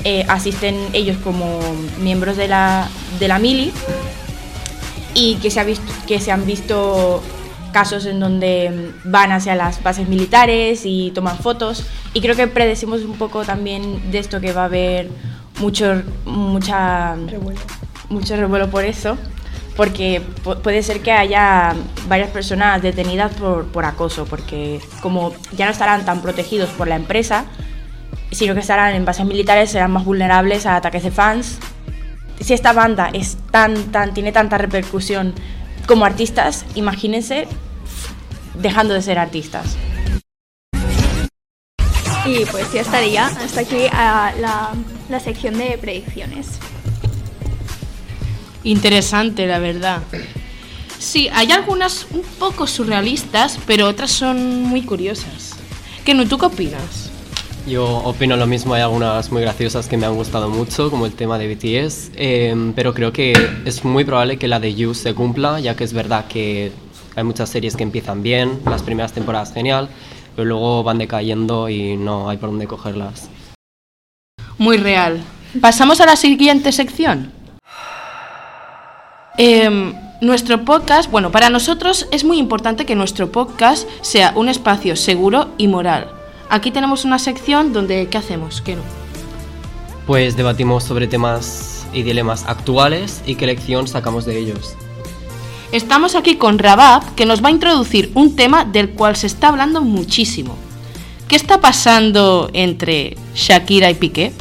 eh, 0.03 0.25
asisten 0.29 0.75
ellos 0.93 1.17
como 1.23 1.59
miembros 1.99 2.37
de 2.37 2.47
la, 2.47 2.87
de 3.19 3.27
la 3.27 3.39
mili 3.39 3.71
y 5.13 5.35
que 5.35 5.51
se, 5.51 5.59
ha 5.59 5.63
visto, 5.63 5.91
que 6.07 6.19
se 6.19 6.31
han 6.31 6.45
visto 6.45 7.21
casos 7.73 8.05
en 8.05 8.19
donde 8.19 8.91
van 9.03 9.31
hacia 9.31 9.55
las 9.55 9.83
bases 9.83 10.07
militares 10.07 10.83
y 10.85 11.11
toman 11.11 11.37
fotos. 11.37 11.85
Y 12.13 12.21
creo 12.21 12.35
que 12.35 12.47
predecimos 12.47 13.01
un 13.01 13.17
poco 13.17 13.43
también 13.43 14.11
de 14.11 14.19
esto 14.19 14.39
que 14.39 14.53
va 14.53 14.61
a 14.61 14.65
haber 14.65 15.09
mucho, 15.59 16.03
mucha, 16.25 17.15
mucho 18.09 18.35
revuelo 18.37 18.69
por 18.69 18.85
eso 18.85 19.17
porque 19.75 20.21
puede 20.63 20.83
ser 20.83 21.01
que 21.01 21.11
haya 21.11 21.75
varias 22.07 22.29
personas 22.29 22.81
detenidas 22.81 23.33
por, 23.35 23.65
por, 23.67 23.85
acoso, 23.85 24.25
porque 24.25 24.79
como 25.01 25.33
ya 25.51 25.65
no 25.65 25.71
estarán 25.71 26.05
tan 26.05 26.21
protegidos 26.21 26.69
por 26.69 26.87
la 26.87 26.95
empresa, 26.95 27.45
sino 28.31 28.53
que 28.53 28.61
estarán 28.61 28.95
en 28.95 29.03
bases 29.05 29.25
militares, 29.25 29.71
serán 29.71 29.91
más 29.91 30.05
vulnerables 30.05 30.65
a 30.65 30.77
ataques 30.77 31.03
de 31.03 31.11
fans. 31.11 31.59
Si 32.39 32.53
esta 32.53 32.73
banda 32.73 33.09
es 33.11 33.37
tan, 33.51 33.91
tan, 33.91 34.13
tiene 34.13 34.31
tanta 34.31 34.57
repercusión 34.57 35.33
como 35.87 36.05
artistas, 36.05 36.65
imagínense 36.75 37.47
dejando 38.55 38.93
de 38.93 39.01
ser 39.01 39.19
artistas. 39.19 39.77
Y 42.25 42.45
pues 42.45 42.71
ya 42.73 42.81
estaría 42.81 43.27
hasta 43.27 43.61
aquí 43.61 43.87
la, 43.91 44.73
la 45.09 45.19
sección 45.19 45.57
de 45.57 45.77
predicciones. 45.77 46.59
Interesante, 48.65 49.45
la 49.45 49.59
verdad. 49.59 50.01
Sí, 50.97 51.29
hay 51.31 51.51
algunas 51.51 52.07
un 52.11 52.23
poco 52.39 52.65
surrealistas, 52.65 53.59
pero 53.67 53.87
otras 53.87 54.11
son 54.11 54.63
muy 54.63 54.81
curiosas. 54.81 55.51
¿Qué 56.03 56.15
no? 56.15 56.27
¿Tú 56.27 56.39
qué 56.39 56.47
opinas? 56.47 57.11
Yo 57.67 57.85
opino 57.85 58.35
lo 58.37 58.47
mismo, 58.47 58.73
hay 58.73 58.81
algunas 58.81 59.31
muy 59.31 59.43
graciosas 59.43 59.87
que 59.87 59.97
me 59.97 60.07
han 60.07 60.15
gustado 60.15 60.49
mucho, 60.49 60.89
como 60.89 61.05
el 61.05 61.13
tema 61.13 61.37
de 61.37 61.47
BTS, 61.47 62.11
em, 62.15 62.73
pero 62.73 62.93
creo 62.93 63.13
que 63.13 63.33
es 63.65 63.83
muy 63.83 64.03
probable 64.03 64.37
que 64.37 64.47
la 64.47 64.59
de 64.59 64.73
You 64.73 64.95
se 64.95 65.13
cumpla, 65.13 65.59
ya 65.59 65.75
que 65.75 65.83
es 65.83 65.93
verdad 65.93 66.25
que 66.27 66.71
hay 67.15 67.23
muchas 67.23 67.49
series 67.49 67.75
que 67.75 67.83
empiezan 67.83 68.23
bien, 68.23 68.59
las 68.65 68.81
primeras 68.81 69.13
temporadas 69.13 69.53
genial, 69.53 69.89
pero 70.35 70.47
luego 70.47 70.83
van 70.83 70.97
decayendo 70.97 71.69
y 71.69 71.97
no 71.97 72.29
hay 72.29 72.37
por 72.37 72.49
dónde 72.49 72.65
cogerlas. 72.65 73.29
Muy 74.57 74.77
real. 74.77 75.21
¿Pasamos 75.61 76.01
a 76.01 76.07
la 76.07 76.15
siguiente 76.15 76.71
sección? 76.71 77.34
Em, 79.37 79.93
nuestro 80.21 80.63
podcast, 80.63 81.11
bueno, 81.11 81.29
para 81.29 81.49
nosotros 81.49 82.07
es 82.11 82.23
muy 82.23 82.37
importante 82.37 82.85
que 82.85 82.95
nuestro 82.95 83.33
podcast 83.33 83.85
sea 84.01 84.31
un 84.35 84.47
espacio 84.47 84.95
seguro 84.95 85.49
y 85.57 85.67
moral. 85.67 86.09
Aquí 86.49 86.71
tenemos 86.71 87.03
una 87.03 87.19
sección 87.19 87.73
donde, 87.73 88.07
¿qué 88.07 88.17
hacemos? 88.17 88.61
¿Qué 88.61 88.77
no? 88.77 88.81
Pues 90.07 90.37
debatimos 90.37 90.85
sobre 90.85 91.07
temas 91.07 91.85
y 91.91 92.03
dilemas 92.03 92.45
actuales 92.47 93.23
y 93.25 93.35
qué 93.35 93.45
lección 93.45 93.89
sacamos 93.89 94.25
de 94.25 94.37
ellos. 94.39 94.75
Estamos 95.73 96.15
aquí 96.15 96.37
con 96.37 96.57
Rabab, 96.57 97.15
que 97.15 97.25
nos 97.25 97.43
va 97.43 97.49
a 97.49 97.51
introducir 97.51 98.11
un 98.13 98.37
tema 98.37 98.63
del 98.63 98.91
cual 98.91 99.17
se 99.17 99.27
está 99.27 99.49
hablando 99.49 99.81
muchísimo. 99.81 100.55
¿Qué 101.27 101.35
está 101.35 101.59
pasando 101.59 102.49
entre 102.53 103.17
Shakira 103.33 103.89
y 103.89 103.95
Piqué? 103.95 104.31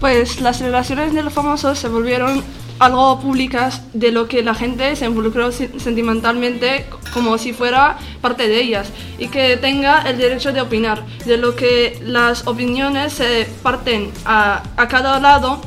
Pues 0.00 0.40
las 0.40 0.60
relaciones 0.60 1.12
de 1.12 1.22
los 1.22 1.34
famosos 1.34 1.78
se 1.78 1.88
volvieron 1.88 2.42
algo 2.78 3.20
públicas 3.20 3.82
de 3.92 4.12
lo 4.12 4.28
que 4.28 4.42
la 4.42 4.54
gente 4.54 4.94
se 4.96 5.06
involucró 5.06 5.50
sentimentalmente 5.52 6.86
como 7.12 7.38
si 7.38 7.52
fuera 7.52 7.98
parte 8.20 8.48
de 8.48 8.60
ellas 8.60 8.90
y 9.18 9.28
que 9.28 9.56
tenga 9.56 10.02
el 10.02 10.18
derecho 10.18 10.52
de 10.52 10.60
opinar, 10.60 11.04
de 11.24 11.36
lo 11.36 11.56
que 11.56 11.98
las 12.02 12.46
opiniones 12.46 13.12
se 13.12 13.48
parten 13.62 14.10
a, 14.24 14.62
cada 14.88 15.18
lado 15.20 15.60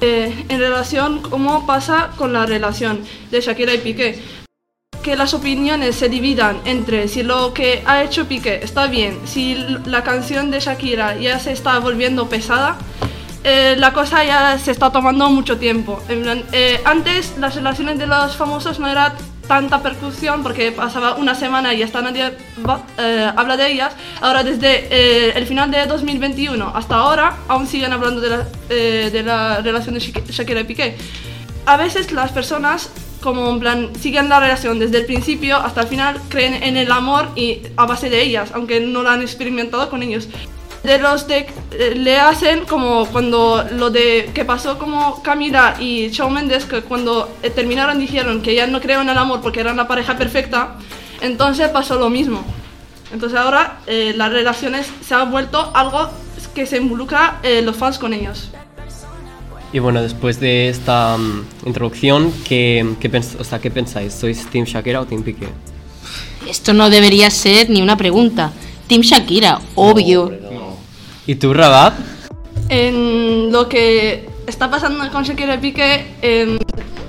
eh, 0.00 0.44
en 0.48 0.58
relación 0.58 1.20
cómo 1.22 1.66
pasa 1.66 2.10
con 2.16 2.32
la 2.32 2.46
relación 2.46 3.00
de 3.30 3.40
Shakira 3.40 3.74
y 3.74 3.78
Piqué. 3.78 4.22
Que 5.02 5.16
las 5.16 5.32
opiniones 5.32 5.96
se 5.96 6.08
dividan 6.08 6.60
entre 6.64 7.08
si 7.08 7.22
lo 7.22 7.54
que 7.54 7.82
ha 7.86 8.02
hecho 8.02 8.26
Piqué 8.26 8.60
está 8.62 8.88
bien, 8.88 9.18
si 9.24 9.54
la 9.86 10.02
canción 10.02 10.50
de 10.50 10.60
Shakira 10.60 11.16
ya 11.16 11.38
se 11.38 11.52
está 11.52 11.78
volviendo 11.78 12.28
pesada, 12.28 12.76
eh, 13.50 13.76
la 13.76 13.94
cosa 13.94 14.22
ya 14.24 14.58
se 14.58 14.70
está 14.70 14.92
tomando 14.92 15.30
mucho 15.30 15.56
tiempo. 15.56 16.02
Eh, 16.52 16.80
antes 16.84 17.38
las 17.38 17.54
relaciones 17.54 17.98
de 17.98 18.06
los 18.06 18.36
famosos 18.36 18.78
no 18.78 18.86
era 18.86 19.14
tanta 19.46 19.80
percusión 19.80 20.42
porque 20.42 20.70
pasaba 20.70 21.14
una 21.14 21.34
semana 21.34 21.72
y 21.72 21.82
hasta 21.82 22.02
nadie 22.02 22.34
eh, 22.98 23.32
habla 23.34 23.56
de 23.56 23.72
ellas. 23.72 23.94
Ahora 24.20 24.44
desde 24.44 25.38
el 25.38 25.46
final 25.46 25.70
de 25.70 25.86
2021 25.86 26.72
hasta 26.74 26.96
ahora 26.96 27.38
aún 27.48 27.66
siguen 27.66 27.90
hablando 27.94 28.20
de 28.20 28.28
la, 28.28 29.22
la 29.22 29.62
relación 29.62 29.94
de 29.94 30.00
Shakira 30.00 30.60
y 30.60 30.64
Piqué. 30.64 30.96
A 31.64 31.78
veces 31.78 32.12
las 32.12 32.32
personas 32.32 32.90
como 33.22 33.50
en 33.50 33.60
plan 33.60 33.90
siguen 33.98 34.28
la 34.28 34.40
relación 34.40 34.78
desde 34.78 34.98
el 34.98 35.06
principio 35.06 35.56
hasta 35.56 35.80
el 35.80 35.88
final, 35.88 36.20
creen 36.28 36.62
en 36.62 36.76
el 36.76 36.92
amor 36.92 37.30
y 37.34 37.62
a 37.76 37.86
base 37.86 38.10
de 38.10 38.22
ellas, 38.22 38.50
aunque 38.54 38.78
no 38.80 39.02
lo 39.02 39.10
han 39.10 39.22
experimentado 39.22 39.88
con 39.90 40.02
ellos 40.02 40.28
de 40.82 40.98
los 40.98 41.26
de 41.26 41.46
eh, 41.72 41.94
le 41.96 42.18
hacen 42.18 42.64
como 42.64 43.06
cuando 43.06 43.64
lo 43.72 43.90
de 43.90 44.30
que 44.32 44.44
pasó 44.44 44.78
como 44.78 45.22
Camila 45.22 45.76
y 45.80 46.08
Shawn 46.08 46.32
Mendes 46.32 46.64
que 46.64 46.82
cuando 46.82 47.28
eh, 47.42 47.50
terminaron 47.50 47.98
dijeron 47.98 48.42
que 48.42 48.54
ya 48.54 48.66
no 48.66 48.80
creo 48.80 49.02
en 49.02 49.08
el 49.08 49.18
amor 49.18 49.40
porque 49.40 49.60
eran 49.60 49.76
la 49.76 49.88
pareja 49.88 50.16
perfecta 50.16 50.76
entonces 51.20 51.68
pasó 51.70 51.98
lo 51.98 52.10
mismo 52.10 52.44
entonces 53.12 53.38
ahora 53.38 53.80
eh, 53.86 54.12
las 54.16 54.32
relaciones 54.32 54.90
se 55.04 55.14
han 55.14 55.30
vuelto 55.30 55.70
algo 55.74 56.10
que 56.54 56.66
se 56.66 56.76
involucra 56.76 57.40
los 57.62 57.76
fans 57.76 57.98
con 57.98 58.12
ellos 58.12 58.50
y 59.72 59.80
bueno, 59.80 60.00
después 60.00 60.40
de 60.40 60.70
esta 60.70 61.18
mm, 61.18 61.66
introducción, 61.66 62.32
¿qué, 62.46 62.94
qué, 63.00 63.10
o 63.38 63.44
sea, 63.44 63.58
¿qué 63.58 63.70
pensáis? 63.70 64.14
¿Sois 64.14 64.48
Team 64.50 64.64
Shakira 64.64 65.00
o 65.00 65.04
Team 65.04 65.22
Piqué? 65.22 65.46
Esto 66.48 66.72
no 66.72 66.88
debería 66.88 67.30
ser 67.30 67.68
ni 67.68 67.82
una 67.82 67.96
pregunta. 67.96 68.50
Team 68.86 69.02
Shakira, 69.02 69.60
obvio. 69.74 70.32
¿Y 71.28 71.34
tú, 71.34 71.52
Rabat? 71.52 71.92
En 72.70 73.52
lo 73.52 73.68
que 73.68 74.26
está 74.46 74.70
pasando 74.70 75.06
con 75.12 75.24
Shakira 75.24 75.60
Piqué, 75.60 76.56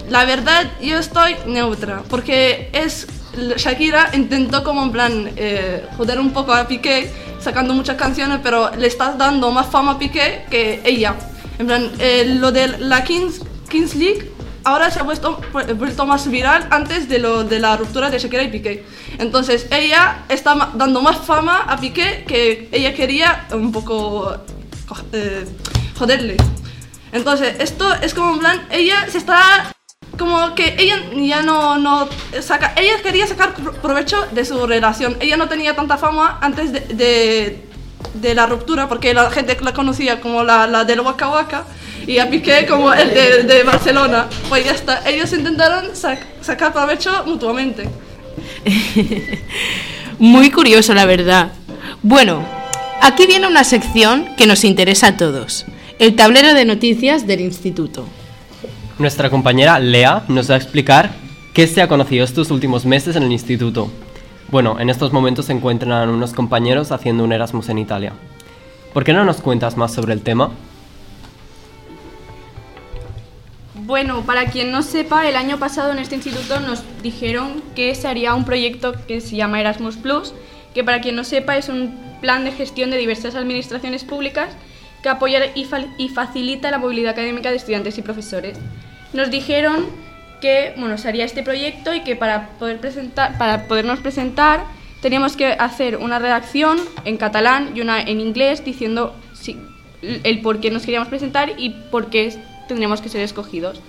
la 0.09 0.25
verdad 0.25 0.69
yo 0.81 0.97
estoy 0.99 1.37
neutra, 1.47 2.03
porque 2.09 2.69
es 2.73 3.07
Shakira 3.55 4.09
intentó 4.13 4.61
como 4.65 4.83
en 4.83 4.91
plan 4.91 5.31
eh, 5.37 5.85
joder 5.95 6.19
un 6.19 6.31
poco 6.31 6.51
a 6.51 6.67
Piqué 6.67 7.09
sacando 7.39 7.73
muchas 7.73 7.95
canciones, 7.95 8.41
pero 8.43 8.75
le 8.75 8.87
está 8.87 9.13
dando 9.13 9.51
más 9.51 9.67
fama 9.67 9.93
a 9.93 9.99
Piqué 9.99 10.43
que 10.51 10.81
ella. 10.83 11.15
En 11.57 11.67
plan, 11.67 11.89
eh, 11.99 12.35
lo 12.41 12.51
de 12.51 12.77
la 12.77 13.05
Kings, 13.05 13.39
Kings 13.69 13.95
League 13.95 14.29
ahora 14.69 14.91
se 14.91 14.99
ha 14.99 15.03
vuelto, 15.03 15.41
vuelto, 15.75 16.05
más 16.05 16.29
viral 16.29 16.67
antes 16.69 17.09
de, 17.09 17.19
lo, 17.19 17.43
de 17.43 17.59
la 17.59 17.75
ruptura 17.75 18.09
de 18.09 18.19
Shakira 18.19 18.43
y 18.43 18.49
Piqué. 18.49 18.85
Entonces 19.17 19.67
ella 19.71 20.23
está 20.29 20.71
dando 20.75 21.01
más 21.01 21.17
fama 21.17 21.65
a 21.67 21.77
Piqué 21.77 22.23
que 22.27 22.69
ella 22.71 22.93
quería 22.93 23.47
un 23.51 23.71
poco 23.71 24.35
eh, 25.13 25.45
joderle. 25.97 26.37
Entonces 27.11 27.55
esto 27.59 27.91
es 27.95 28.13
como 28.13 28.33
en 28.33 28.39
plan, 28.39 28.67
ella 28.69 29.07
se 29.09 29.17
está 29.17 29.73
como 30.17 30.53
que 30.53 30.75
ella 30.77 30.97
ya 31.15 31.41
no, 31.41 31.77
no 31.77 32.07
saca, 32.41 32.73
ella 32.75 33.01
quería 33.01 33.25
sacar 33.25 33.53
provecho 33.81 34.27
de 34.31 34.45
su 34.45 34.67
relación. 34.67 35.17
Ella 35.19 35.37
no 35.37 35.47
tenía 35.47 35.75
tanta 35.75 35.97
fama 35.97 36.37
antes 36.41 36.71
de, 36.73 37.68
la 38.21 38.45
ruptura 38.45 38.87
porque 38.87 39.13
la 39.13 39.29
gente 39.29 39.57
la 39.61 39.73
conocía 39.73 40.19
como 40.19 40.43
la, 40.43 40.67
la 40.67 40.85
del 40.85 41.01
Waka 41.01 41.29
Waka 41.29 41.63
y 42.07 42.17
a 42.17 42.29
Piqué 42.29 42.65
como 42.67 42.93
el 42.93 43.13
de, 43.13 43.43
de 43.43 43.63
Barcelona. 43.63 44.27
Pues 44.47 44.65
ya 44.65 44.71
está, 44.71 45.07
ellos 45.09 45.31
intentaron 45.33 45.85
sacar 45.95 46.73
provecho 46.73 47.23
mutuamente. 47.25 47.87
Muy 50.19 50.51
curioso, 50.51 50.93
la 50.93 51.05
verdad. 51.05 51.51
Bueno, 52.01 52.45
aquí 53.01 53.25
viene 53.25 53.47
una 53.47 53.63
sección 53.63 54.35
que 54.37 54.47
nos 54.47 54.63
interesa 54.63 55.07
a 55.07 55.17
todos. 55.17 55.65
El 55.99 56.15
tablero 56.15 56.53
de 56.53 56.65
noticias 56.65 57.27
del 57.27 57.41
instituto. 57.41 58.07
Nuestra 58.97 59.29
compañera 59.29 59.79
Lea 59.79 60.23
nos 60.27 60.49
va 60.49 60.55
a 60.55 60.57
explicar 60.57 61.11
qué 61.53 61.67
se 61.67 61.81
ha 61.81 61.87
conocido 61.87 62.25
estos 62.25 62.51
últimos 62.51 62.85
meses 62.85 63.15
en 63.15 63.23
el 63.23 63.31
instituto. 63.31 63.89
Bueno, 64.51 64.79
en 64.79 64.89
estos 64.89 65.13
momentos 65.13 65.45
se 65.45 65.53
encuentran 65.53 66.09
unos 66.09 66.33
compañeros 66.33 66.91
haciendo 66.91 67.23
un 67.23 67.31
Erasmus 67.31 67.69
en 67.69 67.77
Italia. 67.77 68.13
¿Por 68.93 69.03
qué 69.03 69.13
no 69.13 69.23
nos 69.23 69.41
cuentas 69.41 69.77
más 69.77 69.93
sobre 69.93 70.13
el 70.13 70.23
tema? 70.23 70.49
Bueno, 73.75 74.21
para 74.21 74.45
quien 74.45 74.71
no 74.71 74.81
sepa, 74.81 75.27
el 75.27 75.35
año 75.35 75.59
pasado 75.59 75.91
en 75.91 75.99
este 75.99 76.15
instituto 76.15 76.59
nos 76.61 76.83
dijeron 77.03 77.61
que 77.75 77.93
se 77.93 78.07
haría 78.07 78.33
un 78.33 78.43
proyecto 78.43 78.93
que 79.07 79.21
se 79.21 79.35
llama 79.35 79.61
Erasmus 79.61 79.97
Plus, 79.97 80.33
que 80.73 80.83
para 80.83 80.99
quien 80.99 81.15
no 81.15 81.23
sepa 81.23 81.55
es 81.55 81.69
un 81.69 81.95
plan 82.19 82.43
de 82.43 82.51
gestión 82.51 82.89
de 82.89 82.97
diversas 82.97 83.35
administraciones 83.35 84.03
públicas 84.03 84.49
que 85.03 85.09
apoya 85.09 85.45
y, 85.53 85.67
y 85.97 86.09
facilita 86.09 86.71
la 86.71 86.79
movilidad 86.79 87.11
académica 87.11 87.51
de 87.51 87.57
estudiantes 87.57 87.99
y 87.99 88.01
profesores. 88.01 88.57
Nos 89.13 89.29
dijeron 89.29 89.85
que 90.39 90.73
bueno, 90.77 90.97
se 90.97 91.07
haría 91.07 91.25
este 91.25 91.43
proyecto 91.43 91.93
y 91.93 92.01
que 92.01 92.15
para, 92.15 92.49
poder 92.59 92.79
presentar, 92.79 93.37
para 93.37 93.65
podernos 93.65 93.99
presentar 93.99 94.63
teníamos 95.01 95.35
que 95.35 95.47
hacer 95.47 95.97
una 95.97 96.19
redacción 96.19 96.77
en 97.05 97.17
catalán 97.17 97.71
y 97.75 97.81
una 97.81 98.01
en 98.01 98.19
inglés 98.19 98.63
diciendo 98.65 99.15
el 100.01 100.41
por 100.41 100.59
qué 100.59 100.71
nos 100.71 100.83
queríamos 100.83 101.07
presentar 101.07 101.53
y 101.57 101.69
por 101.91 102.09
qué 102.09 102.33
tendríamos 102.67 103.01
que 103.01 103.09
ser 103.09 103.21
escogidos. 103.21 103.81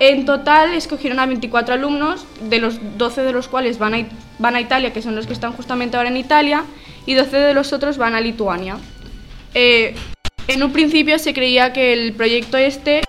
En 0.00 0.24
total 0.26 0.74
escogieron 0.74 1.18
a 1.18 1.26
24 1.26 1.74
alumnos, 1.74 2.24
de 2.42 2.60
los 2.60 2.78
12 2.98 3.22
de 3.22 3.32
los 3.32 3.48
cuales 3.48 3.78
van 3.78 3.94
a, 3.94 4.06
van 4.38 4.54
a 4.54 4.60
Italia, 4.60 4.92
que 4.92 5.02
son 5.02 5.16
los 5.16 5.26
que 5.26 5.32
están 5.32 5.52
justamente 5.52 5.96
ahora 5.96 6.08
en 6.08 6.16
Italia, 6.16 6.64
y 7.04 7.14
12 7.14 7.36
de 7.36 7.54
los 7.54 7.72
otros 7.72 7.98
van 7.98 8.14
a 8.14 8.20
Lituania. 8.20 8.78
Eh, 9.54 9.96
en 10.46 10.62
un 10.62 10.72
principio 10.72 11.18
se 11.18 11.34
creía 11.34 11.72
que 11.72 11.92
el 11.92 12.12
proyecto 12.12 12.56
este, 12.58 13.02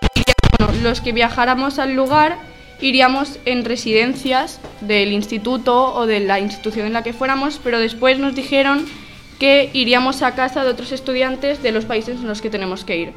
los 0.82 1.00
que 1.00 1.12
viajáramos 1.12 1.78
al 1.78 1.94
lugar, 1.94 2.38
iríamos 2.80 3.38
en 3.44 3.64
residencias 3.64 4.60
del 4.80 5.12
instituto 5.12 5.94
o 5.94 6.06
de 6.06 6.20
la 6.20 6.40
institución 6.40 6.86
en 6.86 6.92
la 6.92 7.02
que 7.02 7.12
fuéramos, 7.12 7.60
pero 7.62 7.78
después 7.78 8.18
nos 8.18 8.34
dijeron 8.34 8.86
que 9.38 9.70
iríamos 9.72 10.22
a 10.22 10.34
casa 10.34 10.64
de 10.64 10.70
otros 10.70 10.92
estudiantes 10.92 11.62
de 11.62 11.72
los 11.72 11.84
países 11.84 12.16
en 12.20 12.28
los 12.28 12.42
que 12.42 12.50
tenemos 12.50 12.84
que 12.84 12.96
ir. 12.96 13.12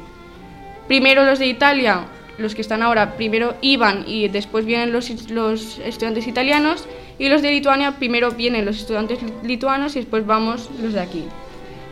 Primero 0.88 1.24
los 1.24 1.38
de 1.38 1.46
Italia, 1.46 2.06
los 2.38 2.54
que 2.54 2.60
están 2.60 2.82
ahora, 2.82 3.16
primero 3.16 3.54
iban 3.60 4.04
y 4.06 4.28
después 4.28 4.64
vienen 4.64 4.92
los, 4.92 5.10
los 5.30 5.78
estudiantes 5.78 6.26
italianos, 6.26 6.86
y 7.18 7.28
los 7.28 7.42
de 7.42 7.50
Lituania, 7.52 7.92
primero 7.92 8.32
vienen 8.32 8.64
los 8.64 8.76
estudiantes 8.76 9.18
lituanos 9.44 9.94
y 9.94 10.00
después 10.00 10.26
vamos 10.26 10.68
los 10.82 10.94
de 10.94 11.00
aquí. 11.00 11.24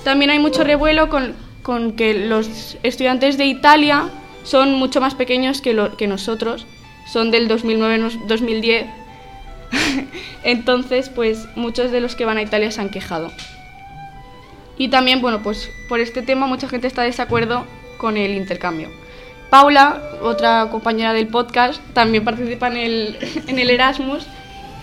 También 0.02 0.30
hay 0.30 0.40
mucho 0.40 0.64
revuelo 0.64 1.08
con, 1.08 1.34
con 1.62 1.92
que 1.92 2.12
los 2.14 2.76
estudiantes 2.82 3.38
de 3.38 3.46
Italia 3.46 4.08
son 4.42 4.74
mucho 4.74 5.00
más 5.00 5.14
pequeños 5.14 5.60
que, 5.60 5.74
lo, 5.74 5.96
que 5.96 6.08
nosotros, 6.08 6.66
son 7.06 7.30
del 7.30 7.48
2009-2010. 7.48 8.86
Entonces, 10.42 11.08
pues 11.08 11.48
muchos 11.56 11.90
de 11.90 12.00
los 12.00 12.16
que 12.16 12.24
van 12.24 12.38
a 12.38 12.42
Italia 12.42 12.70
se 12.70 12.80
han 12.80 12.90
quejado. 12.90 13.32
Y 14.76 14.88
también, 14.88 15.20
bueno, 15.20 15.42
pues 15.42 15.70
por 15.88 16.00
este 16.00 16.22
tema 16.22 16.46
mucha 16.46 16.68
gente 16.68 16.86
está 16.86 17.02
de 17.02 17.08
desacuerdo 17.08 17.64
con 17.98 18.16
el 18.16 18.34
intercambio. 18.34 18.90
Paula, 19.50 20.02
otra 20.22 20.68
compañera 20.70 21.12
del 21.12 21.28
podcast, 21.28 21.80
también 21.92 22.24
participa 22.24 22.68
en 22.68 22.76
el, 22.76 23.18
en 23.46 23.58
el 23.58 23.70
Erasmus. 23.70 24.26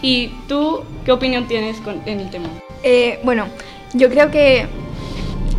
¿Y 0.02 0.30
tú 0.48 0.84
qué 1.04 1.12
opinión 1.12 1.48
tienes 1.48 1.78
con, 1.78 2.02
en 2.06 2.22
el 2.22 2.30
tema? 2.30 2.48
Eh, 2.84 3.20
bueno, 3.24 3.48
yo 3.94 4.10
creo 4.10 4.32
que 4.32 4.68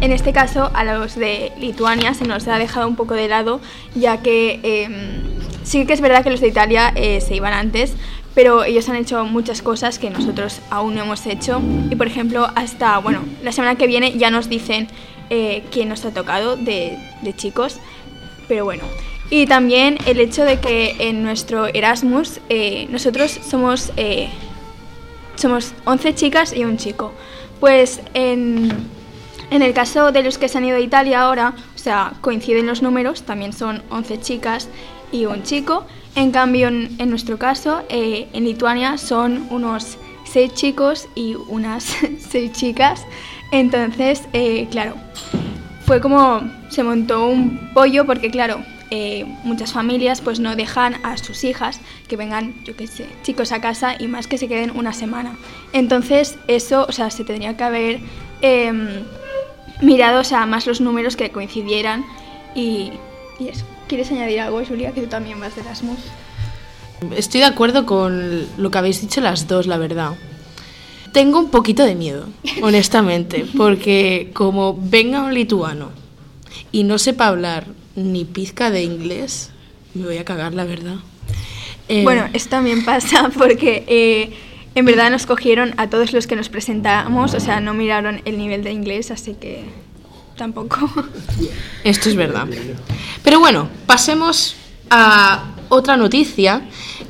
en 0.00 0.12
este 0.12 0.32
caso 0.32 0.70
a 0.72 0.84
los 0.84 1.16
de 1.16 1.52
Lituania 1.58 2.14
se 2.14 2.24
nos 2.24 2.48
ha 2.48 2.58
dejado 2.58 2.88
un 2.88 2.96
poco 2.96 3.14
de 3.14 3.28
lado, 3.28 3.60
ya 3.94 4.22
que 4.22 4.60
eh, 4.62 4.88
sí 5.70 5.86
que 5.86 5.92
es 5.92 6.00
verdad 6.00 6.24
que 6.24 6.30
los 6.30 6.40
de 6.40 6.48
Italia 6.48 6.92
eh, 6.96 7.20
se 7.20 7.36
iban 7.36 7.52
antes, 7.52 7.94
pero 8.34 8.64
ellos 8.64 8.88
han 8.88 8.96
hecho 8.96 9.24
muchas 9.24 9.62
cosas 9.62 10.00
que 10.00 10.10
nosotros 10.10 10.60
aún 10.68 10.96
no 10.96 11.02
hemos 11.02 11.24
hecho. 11.26 11.62
Y 11.90 11.94
por 11.94 12.08
ejemplo, 12.08 12.48
hasta, 12.56 12.98
bueno, 12.98 13.20
la 13.44 13.52
semana 13.52 13.76
que 13.76 13.86
viene 13.86 14.18
ya 14.18 14.30
nos 14.30 14.48
dicen 14.48 14.88
eh, 15.30 15.62
quién 15.70 15.88
nos 15.88 16.04
ha 16.04 16.12
tocado 16.12 16.56
de, 16.56 16.98
de 17.22 17.36
chicos, 17.36 17.78
pero 18.48 18.64
bueno. 18.64 18.82
Y 19.30 19.46
también 19.46 19.98
el 20.06 20.18
hecho 20.18 20.44
de 20.44 20.58
que 20.58 20.96
en 20.98 21.22
nuestro 21.22 21.66
Erasmus 21.66 22.40
eh, 22.48 22.88
nosotros 22.90 23.30
somos, 23.48 23.92
eh, 23.96 24.28
somos 25.36 25.72
11 25.84 26.14
chicas 26.16 26.52
y 26.52 26.64
un 26.64 26.78
chico. 26.78 27.12
Pues 27.60 28.00
en, 28.14 28.72
en 29.52 29.62
el 29.62 29.72
caso 29.72 30.10
de 30.10 30.24
los 30.24 30.36
que 30.36 30.48
se 30.48 30.58
han 30.58 30.64
ido 30.64 30.78
a 30.78 30.80
Italia 30.80 31.23
ahora, 31.23 31.54
o 31.76 31.78
sea, 31.78 32.14
coinciden 32.23 32.66
los 32.66 32.82
números, 32.82 33.23
también 33.23 33.52
son 33.52 33.84
11 33.90 34.21
chicas 34.21 34.68
y 35.12 35.26
un 35.26 35.42
chico. 35.42 35.86
En 36.14 36.32
cambio, 36.32 36.68
en, 36.68 36.96
en 36.99 37.10
nuestro 37.10 37.38
caso, 37.38 37.82
eh, 37.88 38.28
en 38.32 38.44
Lituania 38.44 38.99
son 38.99 39.46
unos 39.50 39.96
6 40.25 40.54
chicos 40.54 41.08
y 41.14 41.34
unas 41.34 41.84
6 42.30 42.52
chicas. 42.52 43.04
Entonces, 43.52 44.23
eh, 44.32 44.68
claro, 44.70 44.94
fue 45.84 46.00
como 46.00 46.42
se 46.68 46.82
montó 46.82 47.26
un 47.26 47.70
pollo 47.75 48.06
porque, 48.06 48.30
claro, 48.30 48.62
eh, 48.92 49.25
muchas 49.44 49.73
familias 49.73 50.20
pues 50.20 50.40
no 50.40 50.56
dejan 50.56 50.96
a 51.04 51.16
sus 51.16 51.44
hijas 51.44 51.80
que 52.08 52.16
vengan, 52.16 52.54
yo 52.64 52.76
qué 52.76 52.86
sé, 52.86 53.06
chicos 53.23 53.52
a 53.52 53.60
casa 53.60 53.94
y 53.99 54.08
más 54.08 54.26
que 54.26 54.38
se 54.38 54.49
queden 54.49 54.73
una 54.76 54.92
semana. 54.92 55.36
Entonces, 55.73 56.38
eso, 56.49 56.86
o 56.88 56.92
sea, 56.92 57.10
se 57.10 57.25
tendría 57.25 57.56
que 57.56 57.64
haber 57.64 58.00
eh, 58.42 59.04
mirado, 59.80 60.20
o 60.20 60.25
sea, 60.25 60.46
más 60.46 60.66
los 60.66 60.80
números 60.80 61.16
que 61.16 61.30
coincidieran 61.30 62.04
y, 62.54 62.92
y 63.38 63.49
eso. 63.49 63.64
¿Quieres 63.90 64.12
añadir 64.12 64.38
algo, 64.38 64.64
Julia, 64.64 64.92
que 64.92 65.00
tú 65.00 65.08
también 65.08 65.40
vas 65.40 65.56
de 65.56 65.62
Erasmus? 65.62 65.98
Estoy 67.16 67.40
de 67.40 67.46
acuerdo 67.46 67.86
con 67.86 68.46
lo 68.56 68.70
que 68.70 68.78
habéis 68.78 69.00
dicho 69.00 69.20
las 69.20 69.48
dos, 69.48 69.66
la 69.66 69.78
verdad. 69.78 70.12
Tengo 71.12 71.40
un 71.40 71.50
poquito 71.50 71.82
de 71.84 71.96
miedo, 71.96 72.28
honestamente, 72.62 73.44
porque 73.56 74.30
como 74.32 74.78
venga 74.80 75.24
un 75.24 75.34
lituano 75.34 75.90
y 76.70 76.84
no 76.84 76.98
sepa 76.98 77.26
hablar 77.26 77.66
ni 77.96 78.24
pizca 78.24 78.70
de 78.70 78.84
inglés, 78.84 79.50
me 79.94 80.04
voy 80.04 80.18
a 80.18 80.24
cagar, 80.24 80.54
la 80.54 80.64
verdad. 80.64 80.98
Eh, 81.88 82.04
Bueno, 82.04 82.28
eso 82.32 82.48
también 82.48 82.84
pasa 82.84 83.28
porque 83.36 83.82
eh, 83.88 84.30
en 84.76 84.84
verdad 84.84 85.10
nos 85.10 85.26
cogieron 85.26 85.74
a 85.78 85.90
todos 85.90 86.12
los 86.12 86.28
que 86.28 86.36
nos 86.36 86.48
presentamos, 86.48 87.34
o 87.34 87.40
sea, 87.40 87.60
no 87.60 87.74
miraron 87.74 88.22
el 88.24 88.38
nivel 88.38 88.62
de 88.62 88.70
inglés, 88.70 89.10
así 89.10 89.34
que 89.34 89.64
tampoco. 90.40 90.90
Esto 91.84 92.08
es 92.08 92.16
verdad. 92.16 92.46
Pero 93.22 93.40
bueno, 93.40 93.68
pasemos 93.86 94.56
a 94.88 95.52
otra 95.68 95.96
noticia, 95.98 96.62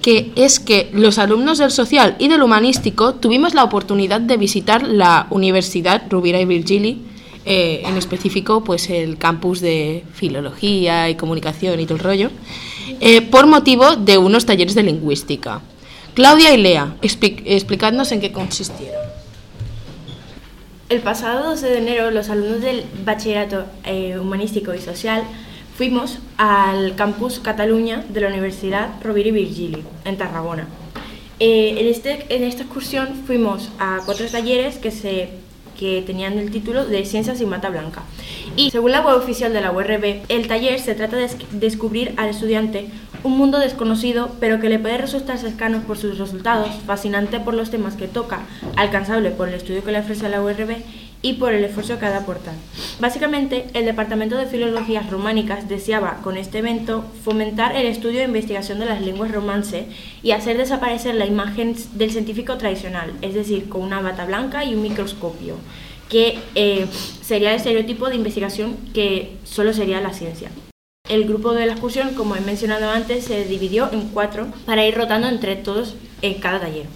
que 0.02 0.32
es 0.34 0.58
que 0.58 0.90
los 0.92 1.18
alumnos 1.18 1.58
del 1.58 1.70
social 1.70 2.16
y 2.18 2.26
del 2.28 2.42
humanístico 2.42 3.14
tuvimos 3.14 3.54
la 3.54 3.62
oportunidad 3.64 4.20
de 4.20 4.36
visitar 4.36 4.82
la 4.82 5.28
Universidad 5.30 6.02
Rovira 6.10 6.40
y 6.40 6.44
Virgili, 6.44 7.02
eh, 7.46 7.82
en 7.86 7.96
específico 7.96 8.64
pues 8.64 8.90
el 8.90 9.16
campus 9.16 9.60
de 9.60 10.04
filología 10.12 11.08
y 11.08 11.14
comunicación 11.14 11.78
y 11.78 11.84
todo 11.86 11.98
el 11.98 12.04
rollo, 12.04 12.30
eh, 13.00 13.22
por 13.22 13.46
motivo 13.46 13.94
de 13.96 14.18
unos 14.18 14.44
talleres 14.44 14.74
de 14.74 14.82
lingüística. 14.82 15.60
Claudia 16.14 16.52
y 16.52 16.58
Lea, 16.58 16.96
expli- 17.00 17.42
explicadnos 17.46 18.10
en 18.12 18.20
qué 18.20 18.32
consistieron. 18.32 19.09
El 20.90 21.00
pasado 21.00 21.50
12 21.50 21.66
de 21.68 21.78
enero, 21.78 22.10
los 22.10 22.28
alumnos 22.30 22.60
del 22.60 22.84
Bachillerato 23.04 23.64
eh, 23.84 24.18
Humanístico 24.18 24.74
y 24.74 24.78
Social 24.80 25.22
fuimos 25.76 26.18
al 26.36 26.96
campus 26.96 27.38
Cataluña 27.38 28.04
de 28.08 28.20
la 28.20 28.28
Universidad 28.28 28.88
Rovira 29.02 29.28
y 29.28 29.32
Virgili, 29.32 29.84
en 30.04 30.18
Tarragona. 30.18 30.66
Eh, 31.38 31.76
en, 31.78 31.86
este, 31.86 32.26
en 32.34 32.42
esta 32.42 32.64
excursión 32.64 33.08
fuimos 33.26 33.70
a 33.78 34.00
cuatro 34.04 34.26
talleres 34.26 34.78
que, 34.78 34.90
que 35.78 36.02
tenían 36.04 36.38
el 36.38 36.50
título 36.50 36.84
de 36.84 37.04
Ciencias 37.06 37.40
y 37.40 37.46
Mata 37.46 37.70
Blanca. 37.70 38.02
Y 38.56 38.70
según 38.72 38.90
la 38.90 39.00
web 39.00 39.16
oficial 39.16 39.52
de 39.52 39.60
la 39.60 39.70
URB, 39.70 40.22
el 40.28 40.48
taller 40.48 40.80
se 40.80 40.94
trata 40.96 41.14
de 41.16 41.22
des- 41.22 41.36
descubrir 41.52 42.14
al 42.16 42.30
estudiante 42.30 42.88
un 43.22 43.36
mundo 43.36 43.58
desconocido, 43.58 44.30
pero 44.40 44.60
que 44.60 44.68
le 44.68 44.78
puede 44.78 44.98
resultar 44.98 45.38
cercano 45.38 45.80
por 45.80 45.98
sus 45.98 46.18
resultados, 46.18 46.70
fascinante 46.86 47.40
por 47.40 47.54
los 47.54 47.70
temas 47.70 47.94
que 47.94 48.08
toca, 48.08 48.40
alcanzable 48.76 49.30
por 49.30 49.48
el 49.48 49.54
estudio 49.54 49.84
que 49.84 49.92
le 49.92 50.00
ofrece 50.00 50.28
la 50.28 50.42
URB 50.42 50.76
y 51.22 51.34
por 51.34 51.52
el 51.52 51.64
esfuerzo 51.64 51.98
que 51.98 52.06
ha 52.06 52.10
de 52.10 52.16
aportar. 52.16 52.54
Básicamente, 52.98 53.66
el 53.74 53.84
Departamento 53.84 54.36
de 54.36 54.46
Filologías 54.46 55.10
Románicas 55.10 55.68
deseaba 55.68 56.18
con 56.22 56.38
este 56.38 56.58
evento 56.58 57.04
fomentar 57.24 57.76
el 57.76 57.86
estudio 57.86 58.20
e 58.20 58.24
investigación 58.24 58.78
de 58.78 58.86
las 58.86 59.02
lenguas 59.02 59.30
romance 59.30 59.86
y 60.22 60.30
hacer 60.30 60.56
desaparecer 60.56 61.14
la 61.14 61.26
imagen 61.26 61.76
del 61.94 62.10
científico 62.10 62.56
tradicional, 62.56 63.12
es 63.20 63.34
decir, 63.34 63.68
con 63.68 63.82
una 63.82 64.00
bata 64.00 64.24
blanca 64.24 64.64
y 64.64 64.74
un 64.74 64.82
microscopio, 64.82 65.56
que 66.08 66.38
eh, 66.54 66.86
sería 67.20 67.50
el 67.50 67.56
estereotipo 67.56 68.08
de 68.08 68.16
investigación 68.16 68.76
que 68.94 69.36
solo 69.44 69.74
sería 69.74 70.00
la 70.00 70.14
ciencia. 70.14 70.50
El 71.10 71.24
grupo 71.24 71.54
de 71.54 71.66
la 71.66 71.72
excursión, 71.72 72.14
como 72.14 72.36
he 72.36 72.40
mencionado 72.40 72.88
antes, 72.88 73.24
se 73.24 73.44
dividió 73.44 73.90
en 73.92 74.10
cuatro 74.10 74.46
para 74.64 74.86
ir 74.86 74.94
rotando 74.94 75.26
entre 75.26 75.56
todos 75.56 75.96
en 76.22 76.34
cada 76.34 76.60
taller. 76.60 76.86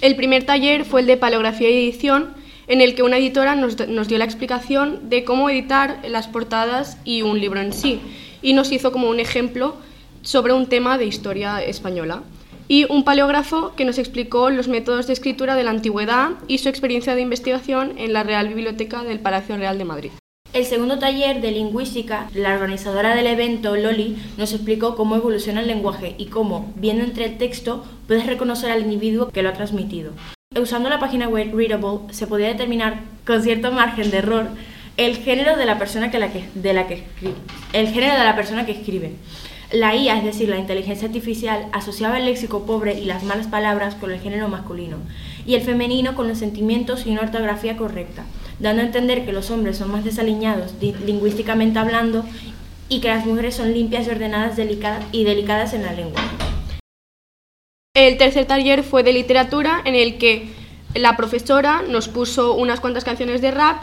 El 0.00 0.16
primer 0.16 0.44
taller 0.44 0.84
fue 0.84 1.02
el 1.02 1.06
de 1.06 1.16
paleografía 1.16 1.70
y 1.70 1.84
edición, 1.88 2.34
en 2.66 2.80
el 2.80 2.96
que 2.96 3.04
una 3.04 3.18
editora 3.18 3.54
nos, 3.54 3.78
nos 3.86 4.08
dio 4.08 4.18
la 4.18 4.24
explicación 4.24 5.08
de 5.08 5.22
cómo 5.22 5.48
editar 5.50 6.00
las 6.08 6.26
portadas 6.26 6.98
y 7.04 7.22
un 7.22 7.40
libro 7.40 7.60
en 7.60 7.72
sí, 7.72 8.00
y 8.42 8.54
nos 8.54 8.72
hizo 8.72 8.90
como 8.90 9.08
un 9.08 9.20
ejemplo 9.20 9.76
sobre 10.22 10.52
un 10.52 10.66
tema 10.66 10.98
de 10.98 11.06
historia 11.06 11.62
española. 11.62 12.24
Y 12.66 12.90
un 12.92 13.04
paleógrafo 13.04 13.72
que 13.76 13.84
nos 13.84 13.98
explicó 13.98 14.50
los 14.50 14.66
métodos 14.66 15.06
de 15.06 15.12
escritura 15.12 15.54
de 15.54 15.62
la 15.62 15.70
antigüedad 15.70 16.30
y 16.48 16.58
su 16.58 16.68
experiencia 16.68 17.14
de 17.14 17.22
investigación 17.22 17.98
en 17.98 18.12
la 18.12 18.24
Real 18.24 18.48
Biblioteca 18.48 19.04
del 19.04 19.20
Palacio 19.20 19.56
Real 19.56 19.78
de 19.78 19.84
Madrid. 19.84 20.10
El 20.54 20.64
segundo 20.64 20.98
taller 20.98 21.42
de 21.42 21.52
lingüística, 21.52 22.30
la 22.32 22.54
organizadora 22.54 23.14
del 23.14 23.26
evento, 23.26 23.76
Loli, 23.76 24.16
nos 24.38 24.54
explicó 24.54 24.96
cómo 24.96 25.14
evoluciona 25.14 25.60
el 25.60 25.66
lenguaje 25.66 26.14
y 26.16 26.26
cómo, 26.26 26.72
viendo 26.74 27.04
entre 27.04 27.26
el 27.26 27.36
texto, 27.36 27.84
puedes 28.06 28.26
reconocer 28.26 28.70
al 28.70 28.80
individuo 28.80 29.28
que 29.28 29.42
lo 29.42 29.50
ha 29.50 29.52
transmitido. 29.52 30.12
Usando 30.58 30.88
la 30.88 30.98
página 30.98 31.28
web 31.28 31.54
Readable 31.54 32.12
se 32.14 32.26
podía 32.26 32.48
determinar 32.48 33.02
con 33.26 33.42
cierto 33.42 33.70
margen 33.72 34.10
de 34.10 34.16
error 34.16 34.48
el 34.96 35.18
género 35.18 35.56
de 35.56 35.66
la 35.66 35.78
persona 35.78 36.10
que 36.10 36.16
escribe. 36.16 37.34
El 37.74 37.88
género 37.88 38.18
de 38.18 38.24
la 38.24 38.34
persona 38.34 38.64
que 38.64 38.72
escribe. 38.72 39.12
La 39.70 39.94
IA, 39.94 40.16
es 40.16 40.24
decir, 40.24 40.48
la 40.48 40.56
inteligencia 40.56 41.08
artificial, 41.08 41.66
asociaba 41.72 42.18
el 42.18 42.24
léxico 42.24 42.64
pobre 42.64 42.98
y 42.98 43.04
las 43.04 43.22
malas 43.22 43.48
palabras 43.48 43.94
con 43.96 44.10
el 44.10 44.18
género 44.18 44.48
masculino 44.48 44.96
y 45.44 45.56
el 45.56 45.60
femenino 45.60 46.14
con 46.14 46.26
los 46.26 46.38
sentimientos 46.38 47.06
y 47.06 47.10
una 47.10 47.20
ortografía 47.20 47.76
correcta, 47.76 48.24
dando 48.58 48.82
a 48.82 48.86
entender 48.86 49.24
que 49.24 49.32
los 49.32 49.50
hombres 49.50 49.76
son 49.78 49.90
más 49.90 50.04
desaliñados 50.04 50.74
lingüísticamente 50.80 51.78
hablando 51.78 52.24
y 52.88 53.00
que 53.00 53.08
las 53.08 53.26
mujeres 53.26 53.54
son 53.54 53.72
limpias 53.72 54.06
y 54.06 54.10
ordenadas 54.10 54.56
delicadas 54.56 55.04
y 55.12 55.24
delicadas 55.24 55.74
en 55.74 55.82
la 55.82 55.92
lengua. 55.92 56.20
El 57.94 58.16
tercer 58.16 58.46
taller 58.46 58.84
fue 58.84 59.02
de 59.02 59.12
literatura 59.12 59.82
en 59.84 59.94
el 59.94 60.18
que 60.18 60.50
la 60.94 61.16
profesora 61.16 61.82
nos 61.88 62.08
puso 62.08 62.54
unas 62.54 62.80
cuantas 62.80 63.04
canciones 63.04 63.40
de 63.40 63.50
rap, 63.50 63.82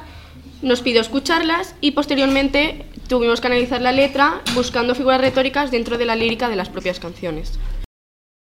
nos 0.61 0.81
pidió 0.81 1.01
escucharlas 1.01 1.75
y 1.81 1.91
posteriormente 1.91 2.85
tuvimos 3.07 3.41
que 3.41 3.47
analizar 3.47 3.81
la 3.81 3.91
letra 3.91 4.41
buscando 4.55 4.95
figuras 4.95 5.21
retóricas 5.21 5.69
dentro 5.69 5.97
de 5.97 6.05
la 6.05 6.15
lírica 6.15 6.49
de 6.49 6.55
las 6.55 6.69
propias 6.69 6.99
canciones. 6.99 7.59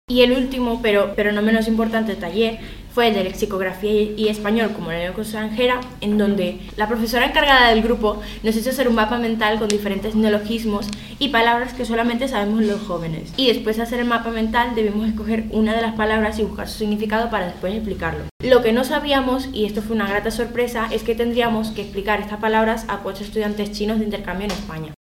Y 0.10 0.24
el 0.24 0.34
último, 0.34 0.82
pero, 0.82 1.14
pero 1.16 1.32
no 1.32 1.42
menos 1.42 1.68
importante 1.68 2.16
taller, 2.16 2.60
fue 2.94 3.12
de 3.12 3.24
lexicografía 3.24 4.02
y 4.16 4.28
español 4.28 4.72
como 4.74 4.92
lengua 4.92 5.24
extranjera, 5.24 5.80
en 6.02 6.18
donde 6.18 6.60
la 6.78 6.88
profesora 6.88 7.26
encargada 7.26 7.70
del 7.70 7.82
grupo 7.82 8.22
nos 8.44 8.56
hizo 8.56 8.70
hacer 8.70 8.88
un 8.88 8.96
mapa 8.96 9.18
mental 9.18 9.60
con 9.60 9.68
diferentes 9.68 10.16
neologismos 10.16 10.88
y 11.20 11.30
palabras 11.30 11.74
que 11.74 11.86
solamente 11.86 12.28
sabemos 12.28 12.64
los 12.64 12.82
jóvenes. 12.82 13.34
Y 13.38 13.48
después 13.48 13.78
de 13.78 13.84
hacer 13.84 14.00
el 14.00 14.08
mapa 14.08 14.30
mental 14.30 14.76
debimos 14.76 15.08
escoger 15.08 15.46
una 15.52 15.76
de 15.76 15.82
las 15.82 15.96
palabras 15.96 16.40
y 16.40 16.44
buscar 16.44 16.68
su 16.68 16.80
significado 16.80 17.30
para 17.30 17.48
después 17.48 17.74
explicarlo. 17.74 18.26
Lo 18.44 18.62
que 18.62 18.74
no 18.74 18.84
sabíamos, 18.84 19.50
y 19.54 19.66
esto 19.66 19.82
fue 19.82 19.96
una 19.96 20.10
grata 20.10 20.32
sorpresa, 20.32 20.88
es 20.92 21.04
que 21.04 21.16
tendríamos 21.16 21.72
que 21.72 21.84
explicar 21.84 22.20
estas 22.20 22.40
palabras 22.40 22.86
a 22.88 22.98
cuatro 22.98 23.24
estudiantes 23.24 23.72
chinos 23.72 24.00
de 24.00 24.06
intercambio 24.06 24.46
en 24.46 24.52
España. 24.52 24.94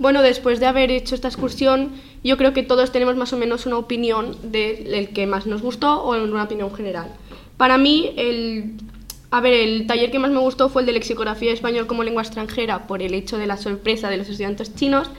Bueno, 0.00 0.22
después 0.22 0.60
de 0.60 0.66
haber 0.66 0.90
hecho 0.90 1.14
esta 1.14 1.28
excursión, 1.28 1.90
yo 2.24 2.38
creo 2.38 2.54
que 2.54 2.62
todos 2.62 2.90
tenemos 2.90 3.16
más 3.16 3.34
o 3.34 3.36
menos 3.36 3.66
una 3.66 3.76
opinión 3.76 4.34
del 4.50 5.10
que 5.10 5.26
más 5.26 5.44
nos 5.44 5.60
gustó 5.60 6.02
o 6.02 6.18
una 6.18 6.42
opinión 6.42 6.74
general. 6.74 7.12
Para 7.58 7.76
mí, 7.76 8.10
el, 8.16 8.78
a 9.30 9.42
ver, 9.42 9.52
el 9.52 9.86
taller 9.86 10.10
que 10.10 10.18
más 10.18 10.30
me 10.30 10.38
gustó 10.38 10.70
fue 10.70 10.80
el 10.80 10.86
de 10.86 10.92
lexicografía 10.92 11.52
español 11.52 11.86
como 11.86 12.02
lengua 12.02 12.22
extranjera 12.22 12.86
por 12.86 13.02
el 13.02 13.12
hecho 13.12 13.36
de 13.36 13.46
la 13.46 13.58
sorpresa 13.58 14.08
de 14.08 14.16
los 14.16 14.30
estudiantes 14.30 14.74
chinos, 14.74 15.10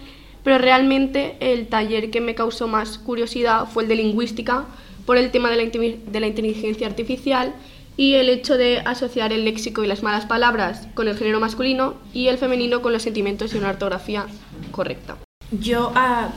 pero 0.44 0.58
realmente 0.58 1.36
el 1.40 1.68
taller 1.68 2.10
que 2.10 2.20
me 2.20 2.34
causó 2.34 2.68
más 2.68 2.98
curiosidad 2.98 3.68
fue 3.72 3.84
el 3.84 3.90
de 3.90 3.98
lingüística 3.98 4.66
por 5.06 5.16
el 5.16 5.30
tema 5.30 5.52
de 5.52 5.58
la, 5.58 5.72
de 5.72 6.20
la 6.20 6.26
inteligencia 6.26 6.88
artificial 6.88 7.54
y 8.02 8.16
el 8.16 8.30
hecho 8.30 8.58
de 8.58 8.80
asociar 8.80 9.32
el 9.32 9.46
léxico 9.46 9.84
y 9.84 9.88
las 9.88 10.02
malas 10.02 10.26
palabras 10.26 10.88
con 10.96 11.08
el 11.08 11.16
género 11.16 11.40
masculino 11.40 11.94
y 12.14 12.30
el 12.30 12.40
femenino 12.40 12.82
con 12.82 12.94
los 12.94 13.04
sentimientos 13.04 13.54
y 13.54 13.60
una 13.60 13.70
ortografía 13.70 14.26
correcta. 14.72 15.18
Yo, 15.52 15.92
ah, 15.94 16.30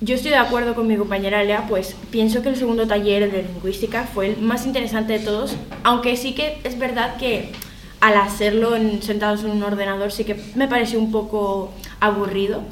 yo 0.00 0.14
estoy 0.14 0.30
de 0.30 0.38
acuerdo 0.38 0.74
con 0.74 0.86
mi 0.86 0.96
compañera 0.96 1.44
Lea, 1.44 1.66
pues 1.68 1.94
pienso 2.10 2.40
que 2.40 2.48
el 2.48 2.56
segundo 2.56 2.86
taller 2.86 3.30
de 3.30 3.42
lingüística 3.42 4.04
fue 4.04 4.28
el 4.28 4.38
más 4.38 4.64
interesante 4.64 5.12
de 5.12 5.18
todos, 5.18 5.56
aunque 5.84 6.16
sí 6.16 6.32
que 6.32 6.56
es 6.64 6.78
verdad 6.78 7.18
que 7.18 7.52
al 8.00 8.16
hacerlo 8.16 8.70
sentados 9.02 9.44
en 9.44 9.50
un 9.50 9.62
ordenador 9.62 10.12
sí 10.12 10.24
que 10.24 10.42
me 10.54 10.68
pareció 10.68 10.98
un 10.98 11.12
poco 11.12 11.70
aburrido, 12.00 12.62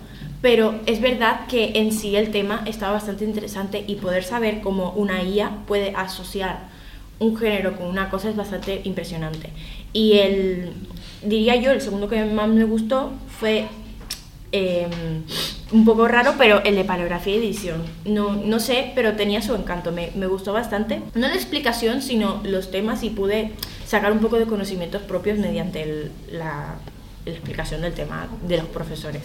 pero 0.41 0.75
es 0.87 1.03
verdad 1.03 1.41
que 1.49 1.73
en 1.75 1.93
sí 1.93 2.17
el 2.17 2.31
tema 2.31 2.63
estaba 2.65 2.93
bastante 2.93 3.27
interesante 3.27 3.85
y 3.87 3.97
poder 3.97 4.25
saber 4.25 4.63
cómo 4.63 4.93
una 4.93 5.23
IA 5.23 5.67
puede 5.67 5.95
asociar 5.95 6.78
un 7.21 7.37
género 7.37 7.77
con 7.77 7.87
una 7.87 8.11
cosa 8.11 8.29
es 8.29 8.37
bastante 8.37 8.81
impresionante. 8.85 9.51
Y 9.93 10.19
el, 10.19 10.73
diría 11.23 11.57
yo, 11.57 11.71
el 11.73 11.81
segundo 11.81 12.09
que 12.09 12.25
más 12.25 12.49
me 12.49 12.65
gustó 12.65 13.13
fue 13.41 13.67
em, 14.53 14.91
un 15.73 15.85
poco 15.85 16.09
raro, 16.09 16.35
pero 16.39 16.63
el 16.65 16.75
de 16.77 16.85
paleografía 16.85 17.37
y 17.37 17.39
edición. 17.39 17.83
No, 18.05 18.35
no 18.35 18.61
sé, 18.61 18.93
pero 18.95 19.15
tenía 19.15 19.43
su 19.43 19.55
encanto, 19.55 19.93
me, 19.93 20.11
me, 20.15 20.27
gustó 20.27 20.53
bastante. 20.53 21.03
No 21.15 21.29
la 21.29 21.35
explicación, 21.35 22.03
sino 22.03 22.41
los 22.45 22.71
temas 22.71 23.03
y 23.03 23.11
pude 23.11 23.53
sacar 23.87 24.13
un 24.13 24.21
poco 24.21 24.39
de 24.39 24.47
conocimientos 24.47 25.03
propios 25.03 25.39
mediante 25.39 26.11
la, 26.31 26.77
la 27.25 27.33
explicación 27.33 27.83
del 27.83 27.95
tema 27.95 28.29
de 28.47 28.59
los 28.59 28.67
profesores. 28.67 29.23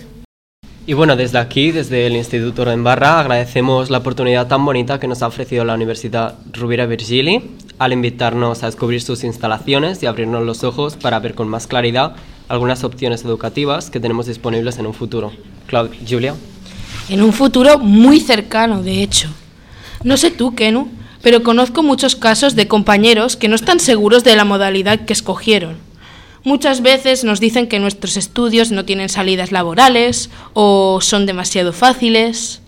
Y 0.86 0.92
bueno, 0.92 1.16
desde 1.16 1.38
aquí, 1.38 1.72
desde 1.72 2.08
el 2.08 2.18
Instituto 2.18 2.66
Barra, 2.80 3.22
agradecemos 3.22 3.90
la 3.90 4.00
oportunidad 4.00 4.48
tan 4.48 4.66
bonita 4.66 5.00
que 5.00 5.08
nos 5.08 5.22
ha 5.22 5.28
ofrecido 5.28 5.64
la 5.64 5.76
Universidad 5.76 6.36
Rubira 6.52 6.86
Virgili 6.86 7.52
al 7.80 7.94
invitarnos 7.94 8.64
a 8.64 8.66
descubrir 8.66 9.02
sus 9.02 9.24
instalaciones 9.24 10.04
y 10.04 10.08
abrirnos 10.08 10.46
los 10.46 10.66
ojos 10.66 10.98
para 10.98 11.20
ver 11.20 11.36
con 11.36 11.48
más 11.48 11.68
claridad 11.68 12.18
algunas 12.50 12.84
opciones 12.84 13.24
educativas 13.24 13.90
que 13.90 14.02
tenemos 14.02 14.26
disponibles 14.26 14.78
en 14.78 14.86
un 14.86 14.94
futuro. 14.94 15.32
Claudia, 15.68 15.98
Julia. 16.06 16.36
En 17.08 17.22
un 17.22 17.32
futuro 17.32 17.80
muy 17.80 18.20
cercano, 18.20 18.84
de 18.84 19.04
hecho. 19.04 19.30
No 20.04 20.18
sé 20.18 20.32
tú, 20.32 20.54
Kenu, 20.54 20.90
pero 21.22 21.44
conozco 21.44 21.82
muchos 21.82 22.18
casos 22.18 22.56
de 22.56 22.68
compañeros 22.68 23.38
que 23.38 23.48
no 23.48 23.56
están 23.56 23.80
seguros 23.80 24.26
de 24.26 24.36
la 24.36 24.44
modalidad 24.44 25.06
que 25.06 25.14
escogieron 25.14 25.93
Muchas 26.46 26.82
veces 26.82 27.24
nos 27.24 27.40
dicen 27.40 27.68
que 27.68 27.80
nuestros 27.80 28.18
estudios 28.18 28.72
no 28.72 28.84
tienen 28.84 29.08
salidas 29.08 29.54
laborales 29.54 30.30
o 30.54 31.00
son 31.02 31.26
demasiado 31.26 31.72
fáciles. 31.72 32.62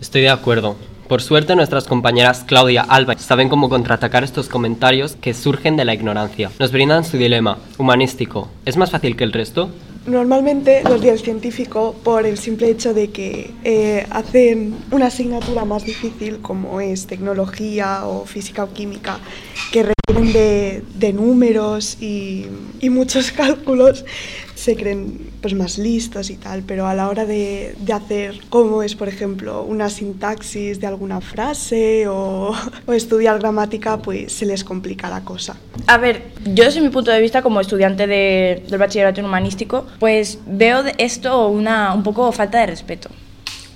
Estoy 0.00 0.22
de 0.22 0.30
acuerdo. 0.30 0.76
Por 1.06 1.20
suerte 1.20 1.54
nuestras 1.54 1.84
compañeras 1.84 2.44
Claudia, 2.46 2.80
Alba 2.88 3.18
saben 3.18 3.50
cómo 3.50 3.68
contraatacar 3.68 4.24
estos 4.24 4.48
comentarios 4.48 5.16
que 5.20 5.34
surgen 5.34 5.76
de 5.76 5.84
la 5.84 5.92
ignorancia. 5.92 6.50
Nos 6.58 6.72
brindan 6.72 7.04
su 7.04 7.18
dilema, 7.18 7.58
humanístico. 7.76 8.48
¿Es 8.64 8.78
más 8.78 8.90
fácil 8.90 9.16
que 9.16 9.24
el 9.24 9.32
resto? 9.32 9.68
Normalmente 10.06 10.82
los 10.82 11.02
días 11.02 11.20
científico, 11.20 11.94
por 12.02 12.24
el 12.24 12.38
simple 12.38 12.70
hecho 12.70 12.94
de 12.94 13.10
que 13.10 13.50
eh, 13.62 14.06
hacen 14.10 14.74
una 14.90 15.06
asignatura 15.08 15.66
más 15.66 15.84
difícil 15.84 16.38
como 16.38 16.80
es 16.80 17.06
tecnología 17.06 18.06
o 18.06 18.24
física 18.24 18.64
o 18.64 18.72
química, 18.72 19.18
que 19.70 19.84
de, 20.20 20.82
de 20.94 21.12
números 21.12 21.96
y, 22.00 22.46
y, 22.80 22.90
muchos 22.90 23.32
cálculos, 23.32 24.04
se 24.54 24.76
creen 24.76 25.30
pues, 25.40 25.54
más 25.54 25.78
listos 25.78 26.30
y 26.30 26.36
tal, 26.36 26.62
pero 26.62 26.86
a 26.86 26.94
la 26.94 27.08
hora 27.08 27.24
de, 27.24 27.74
de 27.78 27.92
hacer 27.92 28.40
cómo 28.48 28.82
es, 28.82 28.94
por 28.94 29.08
ejemplo, 29.08 29.62
una 29.62 29.88
sintaxis 29.88 30.80
de 30.80 30.86
alguna 30.86 31.20
frase 31.20 32.06
o, 32.08 32.52
o, 32.86 32.92
estudiar 32.92 33.38
gramática, 33.38 33.98
pues 33.98 34.32
se 34.32 34.46
les 34.46 34.64
complica 34.64 35.08
la 35.08 35.24
cosa. 35.24 35.56
A 35.86 35.98
ver, 35.98 36.32
yo 36.44 36.64
desde 36.64 36.80
mi 36.80 36.90
punto 36.90 37.10
de 37.10 37.20
vista 37.20 37.42
como 37.42 37.60
estudiante 37.60 38.06
de, 38.06 38.64
del 38.68 38.78
bachillerato 38.78 39.20
humanístico, 39.22 39.86
pues 39.98 40.38
veo 40.46 40.84
esto 40.98 41.48
una 41.48 41.94
un 41.94 42.02
poco 42.02 42.30
falta 42.32 42.60
de 42.60 42.66
respeto 42.66 43.10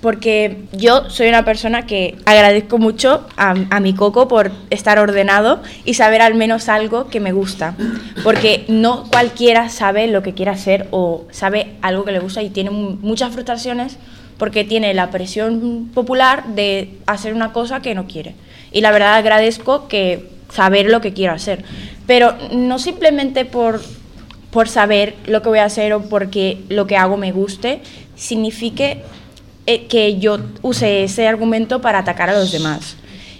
porque 0.01 0.57
yo 0.73 1.09
soy 1.09 1.27
una 1.27 1.43
persona 1.43 1.85
que 1.85 2.15
agradezco 2.25 2.77
mucho 2.77 3.25
a, 3.35 3.79
mi 3.79 3.93
coco 3.93 4.27
por 4.27 4.51
estar 4.69 4.99
ordenado 4.99 5.61
y 5.85 5.95
saber 5.95 6.21
al 6.21 6.35
menos 6.35 6.69
algo 6.69 7.07
que 7.07 7.19
me 7.19 7.31
gusta, 7.31 7.75
porque 8.23 8.65
no 8.67 9.05
cualquiera 9.09 9.69
sabe 9.69 10.07
lo 10.07 10.21
que 10.21 10.33
quiere 10.33 10.51
hacer 10.51 10.87
o 10.91 11.25
sabe 11.31 11.75
algo 11.81 12.05
que 12.05 12.11
le 12.11 12.19
gusta 12.19 12.41
y 12.41 12.49
tiene 12.49 12.69
muchas 12.69 13.33
frustraciones 13.33 13.97
porque 14.37 14.63
tiene 14.63 14.93
la 14.93 15.09
presión 15.09 15.89
popular 15.93 16.45
de 16.47 16.93
hacer 17.07 17.33
una 17.33 17.51
cosa 17.53 17.81
que 17.81 17.95
no 17.95 18.05
quiere. 18.05 18.35
Y 18.71 18.81
la 18.81 18.91
verdad 18.91 19.15
agradezco 19.15 19.87
que 19.87 20.29
saber 20.53 20.89
lo 20.89 21.01
que 21.01 21.13
quiero 21.13 21.33
hacer, 21.33 21.63
pero 22.05 22.35
no 22.51 22.77
simplemente 22.77 23.45
por 23.45 23.81
por 24.51 24.69
saber 24.69 25.15
lo 25.27 25.41
que 25.41 25.49
voy 25.49 25.59
a 25.59 25.65
hacer 25.65 25.93
o 25.93 26.03
porque 26.03 26.59
lo 26.69 26.87
que 26.87 26.97
hago 26.97 27.17
me 27.17 27.31
guste, 27.31 27.81
signifique 28.15 29.03
eh, 29.67 29.85
que 29.87 30.17
yo 30.17 30.39
use 30.61 31.03
ese 31.03 31.27
argumento 31.27 31.81
para 31.81 31.99
atacar 31.99 32.29
a 32.29 32.39
los 32.39 32.51
demás. 32.51 32.95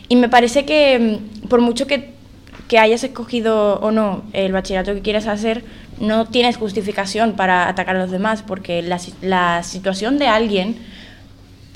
Y 0.09 0.17
me 0.17 0.29
parece 0.29 0.65
que 0.65 0.99
mm, 0.99 1.47
por 1.47 1.61
mucho 1.61 1.87
que, 1.87 2.11
que 2.67 2.77
hayas 2.77 3.03
escogido 3.03 3.79
o 3.79 3.91
no 3.91 4.23
el 4.33 4.51
bachillerato 4.51 4.93
que 4.93 5.01
quieres 5.01 5.25
hacer, 5.25 5.63
no 5.99 6.25
tienes 6.27 6.57
justificación 6.57 7.33
para 7.33 7.67
atacar 7.69 7.95
a 7.95 7.99
los 7.99 8.11
demás, 8.11 8.43
porque 8.45 8.81
la, 8.81 8.99
la 9.21 9.63
situación 9.63 10.19
de 10.19 10.27
alguien 10.27 10.77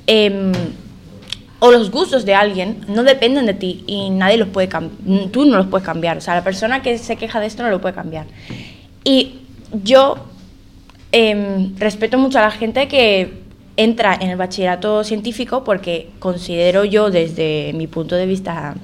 eh, 0.07 0.51
o 1.59 1.71
los 1.71 1.91
gustos 1.91 2.25
de 2.25 2.33
alguien 2.33 2.83
no 2.87 3.03
dependen 3.03 3.45
de 3.45 3.53
ti 3.53 3.83
y 3.85 4.09
nadie 4.09 4.35
los 4.35 4.49
puede 4.49 4.67
tú 5.31 5.45
no 5.45 5.57
los 5.57 5.67
puedes 5.67 5.85
cambiar. 5.85 6.17
O 6.17 6.21
sea, 6.21 6.33
la 6.35 6.43
persona 6.43 6.81
que 6.81 6.97
se 6.97 7.15
queja 7.15 7.39
de 7.39 7.45
esto 7.45 7.63
no 7.63 7.69
lo 7.69 7.79
puede 7.79 7.95
cambiar. 7.95 8.25
Y 9.03 9.41
yo 9.71 10.25
eh, 11.11 11.69
respeto 11.77 12.17
mucho 12.17 12.39
a 12.39 12.41
la 12.41 12.51
gente 12.51 12.87
que 12.87 13.40
entra 13.83 14.17
en 14.19 14.29
el 14.29 14.37
bachillerato 14.37 15.03
científico 15.03 15.63
porque 15.63 16.09
considero 16.19 16.85
yo 16.85 17.09
desde 17.09 17.71
mi 17.73 17.87
punto 17.87 18.15
de 18.15 18.25
vista 18.25 18.75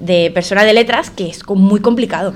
de 0.00 0.30
persona 0.32 0.64
de 0.64 0.72
letras 0.72 1.10
que 1.10 1.28
es 1.28 1.46
muy 1.48 1.80
complicado. 1.80 2.34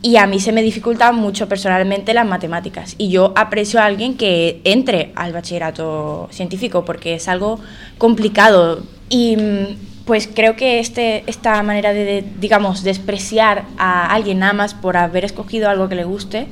Y 0.00 0.16
a 0.16 0.26
mí 0.26 0.38
se 0.38 0.52
me 0.52 0.62
dificulta 0.62 1.10
mucho 1.10 1.48
personalmente 1.48 2.14
las 2.14 2.26
matemáticas. 2.26 2.94
Y 2.98 3.10
yo 3.10 3.32
aprecio 3.34 3.80
a 3.80 3.86
alguien 3.86 4.16
que 4.16 4.60
entre 4.62 5.10
al 5.16 5.32
bachillerato 5.32 6.28
científico 6.30 6.84
porque 6.84 7.14
es 7.14 7.26
algo 7.26 7.58
complicado. 7.98 8.82
Y 9.08 9.36
mm, 9.36 9.76
pues 10.04 10.28
creo 10.32 10.54
que 10.54 10.78
este, 10.78 11.24
esta 11.26 11.60
manera 11.64 11.92
de, 11.92 12.04
de, 12.04 12.24
digamos, 12.38 12.84
despreciar 12.84 13.64
a 13.76 14.12
alguien 14.14 14.38
nada 14.38 14.52
más 14.52 14.74
por 14.74 14.96
haber 14.96 15.24
escogido 15.24 15.68
algo 15.68 15.88
que 15.88 15.96
le 15.96 16.04
guste, 16.04 16.46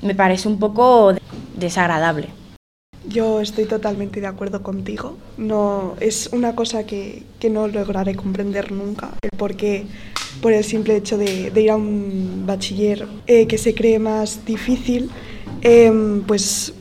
me 0.00 0.14
parece 0.14 0.46
un 0.46 0.60
poco 0.60 1.12
desagradable. 1.56 2.28
Yo 3.12 3.40
estoy 3.40 3.66
totalmente 3.66 4.20
de 4.20 4.26
acuerdo 4.26 4.62
contigo. 4.62 5.16
No, 5.36 5.96
es 6.00 6.30
una 6.32 6.54
cosa 6.54 6.86
que, 6.86 7.22
que 7.38 7.50
no 7.50 7.68
lograré 7.68 8.14
comprender 8.14 8.72
nunca. 8.72 9.10
El 9.20 9.36
por 9.36 9.54
qué, 9.54 9.84
por 10.40 10.52
el 10.52 10.64
simple 10.64 10.96
hecho 10.96 11.18
de, 11.18 11.50
de 11.50 11.60
ir 11.60 11.70
a 11.70 11.76
un 11.76 12.44
bachiller 12.46 13.06
eh, 13.26 13.46
que 13.46 13.58
se 13.58 13.74
cree 13.74 13.98
más 13.98 14.44
difícil, 14.46 15.10
eh, 15.60 15.92
pues 16.26 16.72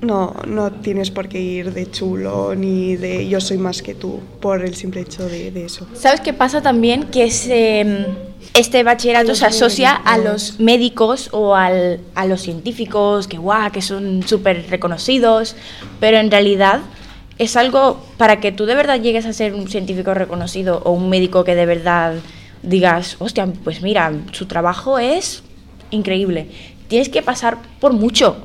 no, 0.00 0.34
no 0.46 0.72
tienes 0.72 1.10
por 1.10 1.28
qué 1.28 1.40
ir 1.40 1.72
de 1.74 1.90
chulo 1.90 2.54
ni 2.54 2.96
de 2.96 3.28
yo 3.28 3.40
soy 3.40 3.58
más 3.58 3.82
que 3.82 3.94
tú 3.94 4.20
por 4.40 4.64
el 4.64 4.74
simple 4.74 5.02
hecho 5.02 5.26
de, 5.26 5.50
de 5.50 5.64
eso. 5.64 5.86
¿Sabes 5.94 6.20
qué 6.20 6.32
pasa 6.32 6.62
también? 6.62 7.04
Que 7.04 7.24
ese, 7.24 8.06
este 8.54 8.82
bachillerato 8.82 9.34
se 9.34 9.46
asocia 9.46 9.92
a 9.92 10.18
los 10.18 10.60
médicos 10.60 11.28
o 11.32 11.54
al, 11.54 12.00
a 12.14 12.26
los 12.26 12.42
científicos, 12.42 13.28
que 13.28 13.38
guau, 13.38 13.70
que 13.70 13.82
son 13.82 14.22
súper 14.26 14.66
reconocidos, 14.70 15.56
pero 16.00 16.18
en 16.18 16.30
realidad 16.30 16.80
es 17.38 17.56
algo 17.56 18.04
para 18.16 18.40
que 18.40 18.52
tú 18.52 18.66
de 18.66 18.74
verdad 18.74 19.00
llegues 19.00 19.24
a 19.24 19.32
ser 19.32 19.54
un 19.54 19.68
científico 19.68 20.12
reconocido 20.14 20.82
o 20.84 20.92
un 20.92 21.08
médico 21.08 21.44
que 21.44 21.54
de 21.54 21.66
verdad 21.66 22.14
digas, 22.62 23.16
hostia, 23.18 23.48
pues 23.64 23.82
mira, 23.82 24.12
su 24.32 24.46
trabajo 24.46 24.98
es 24.98 25.42
increíble. 25.90 26.48
Tienes 26.88 27.08
que 27.08 27.22
pasar 27.22 27.58
por 27.80 27.92
mucho. 27.92 28.36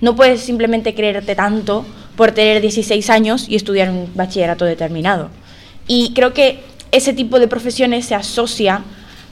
No 0.00 0.16
puedes 0.16 0.40
simplemente 0.40 0.94
creerte 0.94 1.34
tanto 1.34 1.86
por 2.16 2.32
tener 2.32 2.60
16 2.60 3.08
años 3.10 3.46
y 3.48 3.56
estudiar 3.56 3.90
un 3.90 4.10
bachillerato 4.14 4.64
determinado. 4.64 5.30
Y 5.86 6.12
creo 6.14 6.32
que 6.32 6.60
ese 6.92 7.12
tipo 7.12 7.38
de 7.38 7.48
profesiones 7.48 8.06
se 8.06 8.14
asocia 8.14 8.82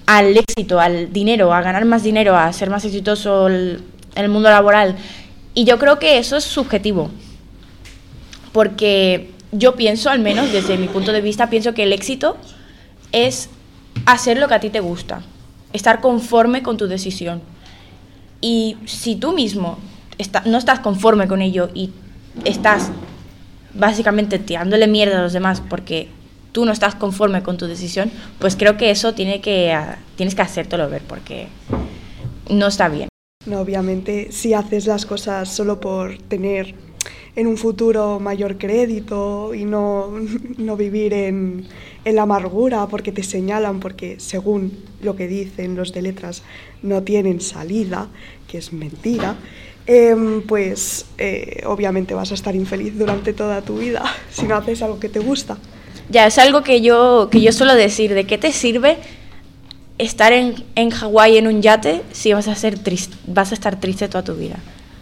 al 0.06 0.36
éxito, 0.36 0.80
al 0.80 1.12
dinero, 1.12 1.52
a 1.52 1.62
ganar 1.62 1.84
más 1.84 2.02
dinero, 2.02 2.36
a 2.36 2.52
ser 2.52 2.70
más 2.70 2.84
exitoso 2.84 3.48
en 3.48 3.82
el 4.14 4.28
mundo 4.28 4.50
laboral. 4.50 4.96
Y 5.54 5.64
yo 5.64 5.78
creo 5.78 5.98
que 5.98 6.18
eso 6.18 6.36
es 6.36 6.44
subjetivo. 6.44 7.10
Porque 8.52 9.30
yo 9.52 9.76
pienso, 9.76 10.10
al 10.10 10.20
menos 10.20 10.52
desde 10.52 10.76
mi 10.76 10.88
punto 10.88 11.12
de 11.12 11.20
vista, 11.20 11.50
pienso 11.50 11.74
que 11.74 11.84
el 11.84 11.92
éxito 11.92 12.36
es 13.12 13.50
hacer 14.06 14.38
lo 14.38 14.48
que 14.48 14.54
a 14.54 14.60
ti 14.60 14.70
te 14.70 14.80
gusta, 14.80 15.22
estar 15.72 16.00
conforme 16.00 16.62
con 16.62 16.76
tu 16.76 16.88
decisión. 16.88 17.42
Y 18.40 18.76
si 18.86 19.16
tú 19.16 19.32
mismo 19.32 19.78
no 20.44 20.58
estás 20.58 20.80
conforme 20.80 21.28
con 21.28 21.42
ello 21.42 21.70
y 21.74 21.90
estás 22.44 22.90
básicamente 23.74 24.38
tirándole 24.38 24.86
mierda 24.86 25.18
a 25.18 25.22
los 25.22 25.32
demás 25.32 25.62
porque 25.68 26.08
tú 26.52 26.64
no 26.64 26.72
estás 26.72 26.94
conforme 26.94 27.42
con 27.42 27.56
tu 27.56 27.66
decisión, 27.66 28.10
pues 28.38 28.56
creo 28.56 28.76
que 28.76 28.90
eso 28.90 29.14
tiene 29.14 29.40
que, 29.40 29.74
uh, 29.76 29.96
tienes 30.16 30.34
que 30.34 30.42
hacértelo 30.42 30.88
ver 30.88 31.02
porque 31.02 31.48
no 32.48 32.68
está 32.68 32.88
bien. 32.88 33.08
No, 33.46 33.60
obviamente, 33.60 34.30
si 34.30 34.54
haces 34.54 34.86
las 34.86 35.04
cosas 35.04 35.48
solo 35.48 35.80
por 35.80 36.16
tener 36.18 36.74
en 37.34 37.46
un 37.46 37.56
futuro 37.56 38.20
mayor 38.20 38.58
crédito 38.58 39.54
y 39.54 39.64
no, 39.64 40.10
no 40.58 40.76
vivir 40.76 41.12
en, 41.14 41.66
en, 42.04 42.16
la 42.16 42.22
amargura 42.22 42.86
porque 42.86 43.10
te 43.10 43.22
señalan, 43.22 43.80
porque 43.80 44.20
según 44.20 44.72
lo 45.00 45.16
que 45.16 45.26
dicen 45.26 45.74
los 45.74 45.92
de 45.92 46.02
letras 46.02 46.42
no 46.82 47.02
tienen 47.02 47.40
salida, 47.40 48.08
que 48.46 48.58
es 48.58 48.72
mentira, 48.72 49.36
eh, 49.86 50.42
pues 50.46 51.06
eh, 51.18 51.62
obviamente 51.66 52.14
vas 52.14 52.30
a 52.30 52.34
estar 52.34 52.54
infeliz 52.54 52.96
durante 52.96 53.32
toda 53.32 53.62
tu 53.62 53.78
vida 53.78 54.04
si 54.30 54.46
no 54.46 54.56
haces 54.56 54.82
algo 54.82 55.00
que 55.00 55.08
te 55.08 55.18
gusta. 55.18 55.58
Ya, 56.12 56.26
es 56.26 56.36
algo 56.36 56.62
que 56.62 56.82
yo, 56.82 57.28
que 57.30 57.40
yo 57.40 57.52
suelo 57.52 57.74
decir, 57.74 58.12
¿de 58.12 58.24
qué 58.24 58.36
te 58.36 58.52
sirve 58.52 58.98
estar 59.96 60.34
en, 60.34 60.62
en 60.74 60.90
Hawái 60.90 61.38
en 61.38 61.46
un 61.46 61.62
yate 61.62 62.02
si 62.12 62.34
vas 62.34 62.48
a, 62.48 62.54
ser 62.54 62.78
triste, 62.78 63.16
vas 63.26 63.50
a 63.50 63.54
estar 63.54 63.80
triste 63.80 64.08
toda 64.08 64.22
tu 64.22 64.34
vida? 64.34 64.56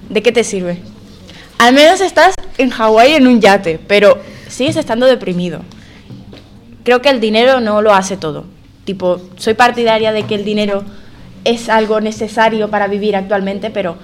¿De 0.09 0.23
qué 0.23 0.31
te 0.31 0.45
sirve? 0.45 0.79
Al 1.59 1.75
menos 1.75 2.01
estás 2.01 2.37
en 2.59 2.71
Hawái 2.71 3.15
en 3.15 3.27
un 3.27 3.41
yate, 3.41 3.81
pero 3.89 4.21
sigues 4.47 4.77
estando 4.77 5.07
deprimido. 5.07 5.63
Creo 6.85 7.03
que 7.03 7.11
el 7.11 7.19
dinero 7.19 7.59
no 7.59 7.83
lo 7.83 7.93
hace 7.93 8.17
todo. 8.17 8.45
Tipo, 8.85 9.21
soy 9.35 9.55
partidaria 9.55 10.13
de 10.13 10.27
que 10.27 10.37
el 10.37 10.45
dinero 10.45 10.85
es 11.43 11.69
algo 11.69 12.01
necesario 12.01 12.71
para 12.71 12.87
vivir 12.87 13.17
actualmente, 13.17 13.71
pero 13.71 13.97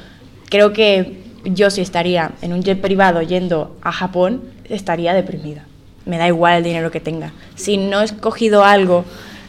creo 0.50 0.72
que 0.72 1.22
yo 1.44 1.70
si 1.70 1.82
estaría 1.82 2.32
en 2.42 2.52
un 2.52 2.64
jet 2.64 2.80
privado 2.80 3.22
yendo 3.22 3.76
a 3.80 3.92
Japón, 3.92 4.42
estaría 4.68 5.14
deprimida. 5.14 5.66
Me 6.06 6.18
da 6.18 6.26
igual 6.26 6.58
el 6.58 6.64
dinero 6.64 6.90
que 6.90 7.00
tenga. 7.00 7.32
Si 7.54 7.76
no 7.76 8.00
he 8.00 8.04
escogido 8.04 8.64
algo, 8.64 9.04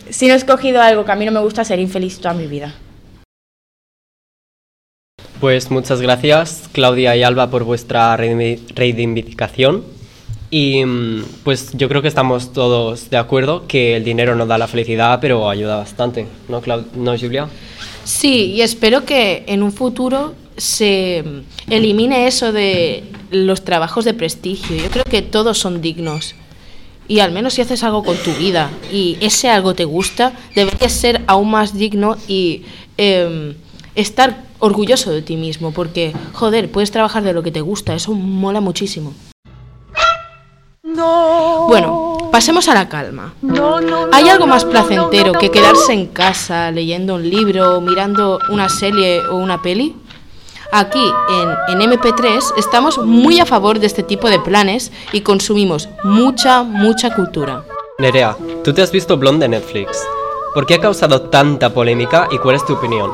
si 0.09 0.27
no 0.27 0.33
he 0.33 0.37
escogido 0.37 0.81
algo 0.81 1.05
que 1.05 1.11
a 1.11 1.15
mí 1.15 1.25
no 1.25 1.31
me 1.31 1.39
gusta, 1.39 1.63
ser 1.63 1.79
infeliz 1.79 2.19
toda 2.19 2.33
mi 2.33 2.47
vida. 2.47 2.73
Pues 5.39 5.69
muchas 5.69 6.01
gracias 6.01 6.67
Claudia 6.71 7.15
y 7.15 7.21
Alba 7.21 7.49
por 7.51 7.63
vuestra 7.63 8.17
reivindicación 8.17 9.83
y 10.49 10.83
pues 11.43 11.73
yo 11.73 11.87
creo 11.89 12.01
que 12.01 12.07
estamos 12.07 12.53
todos 12.53 13.11
de 13.11 13.17
acuerdo 13.17 13.67
que 13.67 13.95
el 13.97 14.03
dinero 14.03 14.35
no 14.35 14.47
da 14.47 14.57
la 14.57 14.67
felicidad 14.67 15.19
pero 15.21 15.47
ayuda 15.47 15.77
bastante, 15.77 16.25
¿no, 16.47 16.61
Clau 16.61 16.85
¿no 16.95 17.17
Julia? 17.17 17.47
Sí, 18.03 18.53
y 18.53 18.61
espero 18.61 19.05
que 19.05 19.43
en 19.47 19.61
un 19.61 19.71
futuro 19.71 20.33
se 20.55 21.23
elimine 21.69 22.25
eso 22.25 22.51
de 22.51 23.03
los 23.29 23.63
trabajos 23.63 24.05
de 24.05 24.13
prestigio. 24.13 24.77
Yo 24.77 24.89
creo 24.89 25.03
que 25.03 25.21
todos 25.21 25.57
son 25.59 25.81
dignos. 25.81 26.33
Y 27.07 27.19
al 27.19 27.31
menos 27.31 27.53
si 27.53 27.61
haces 27.61 27.83
algo 27.83 28.03
con 28.03 28.17
tu 28.17 28.31
vida 28.33 28.69
y 28.91 29.17
ese 29.21 29.49
algo 29.49 29.73
te 29.73 29.85
gusta, 29.85 30.33
deberías 30.55 30.91
ser 30.91 31.21
aún 31.27 31.51
más 31.51 31.73
digno 31.73 32.17
y 32.27 32.63
eh, 32.97 33.55
estar 33.95 34.43
orgulloso 34.59 35.11
de 35.11 35.21
ti 35.21 35.37
mismo, 35.37 35.71
porque, 35.71 36.13
joder, 36.33 36.71
puedes 36.71 36.91
trabajar 36.91 37.23
de 37.23 37.33
lo 37.33 37.43
que 37.43 37.51
te 37.51 37.61
gusta, 37.61 37.93
eso 37.93 38.13
mola 38.13 38.61
muchísimo. 38.61 39.13
No. 40.83 41.65
Bueno, 41.67 42.17
pasemos 42.31 42.67
a 42.69 42.73
la 42.73 42.89
calma. 42.89 43.33
No, 43.41 43.81
no, 43.81 44.07
¿Hay 44.11 44.29
algo 44.29 44.47
más 44.47 44.65
placentero 44.65 45.33
que 45.33 45.51
quedarse 45.51 45.93
en 45.93 46.07
casa 46.07 46.71
leyendo 46.71 47.15
un 47.15 47.29
libro, 47.29 47.81
mirando 47.81 48.39
una 48.49 48.69
serie 48.69 49.21
o 49.27 49.35
una 49.35 49.61
peli? 49.61 49.95
Aquí 50.71 51.11
en, 51.69 51.81
en, 51.81 51.91
MP3 51.91 52.53
estamos 52.57 52.97
muy 52.97 53.39
a 53.39 53.45
favor 53.45 53.79
de 53.79 53.87
este 53.87 54.03
tipo 54.03 54.29
de 54.29 54.39
planes 54.39 54.91
y 55.13 55.21
consumimos 55.21 55.87
mucha, 56.03 56.63
mucha 56.63 57.15
cultura. 57.15 57.63
Nerea, 57.99 58.35
tú 58.63 58.73
te 58.73 58.81
has 58.81 58.91
visto 58.91 59.17
Blonde 59.17 59.45
de 59.45 59.49
Netflix. 59.49 59.97
¿Por 60.53 60.65
qué 60.65 60.75
ha 60.75 60.81
causado 60.81 61.21
tanta 61.29 61.73
polémica 61.73 62.27
y 62.31 62.37
cuál 62.37 62.55
es 62.55 62.65
tu 62.65 62.73
opinión? 62.73 63.09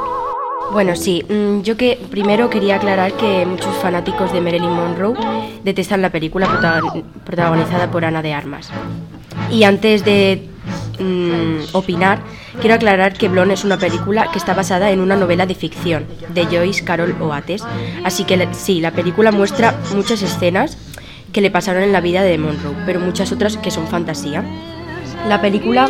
Bueno, 0.71 0.95
sí, 0.95 1.23
yo 1.61 1.77
que 1.77 1.99
primero 2.09 2.49
quería 2.49 2.77
aclarar 2.77 3.13
que 3.13 3.45
muchos 3.45 3.75
fanáticos 3.77 4.33
de 4.33 4.41
Marilyn 4.41 4.71
Monroe 4.71 5.15
detestan 5.63 6.01
la 6.01 6.09
película 6.09 6.47
protagonizada 7.23 7.91
por 7.91 8.05
Ana 8.05 8.23
de 8.23 8.33
Armas. 8.33 8.69
Y 9.51 9.63
antes 9.63 10.03
de 10.03 10.49
mm, 11.03 11.75
opinar, 11.75 12.21
quiero 12.59 12.75
aclarar 12.75 13.13
que 13.13 13.29
Blonde 13.29 13.53
es 13.53 13.63
una 13.63 13.77
película 13.77 14.29
que 14.31 14.37
está 14.37 14.53
basada 14.53 14.91
en 14.91 14.99
una 14.99 15.15
novela 15.15 15.45
de 15.45 15.55
ficción 15.55 16.05
de 16.33 16.45
Joyce 16.45 16.83
Carol 16.83 17.15
Oates. 17.21 17.63
Así 18.03 18.23
que 18.23 18.47
sí, 18.53 18.81
la 18.81 18.91
película 18.91 19.31
muestra 19.31 19.79
muchas 19.93 20.21
escenas 20.21 20.77
que 21.31 21.41
le 21.41 21.51
pasaron 21.51 21.83
en 21.83 21.91
la 21.91 22.01
vida 22.01 22.21
de 22.21 22.37
Monroe, 22.37 22.75
pero 22.85 22.99
muchas 22.99 23.31
otras 23.31 23.57
que 23.57 23.71
son 23.71 23.87
fantasía. 23.87 24.43
La 25.27 25.41
película 25.41 25.89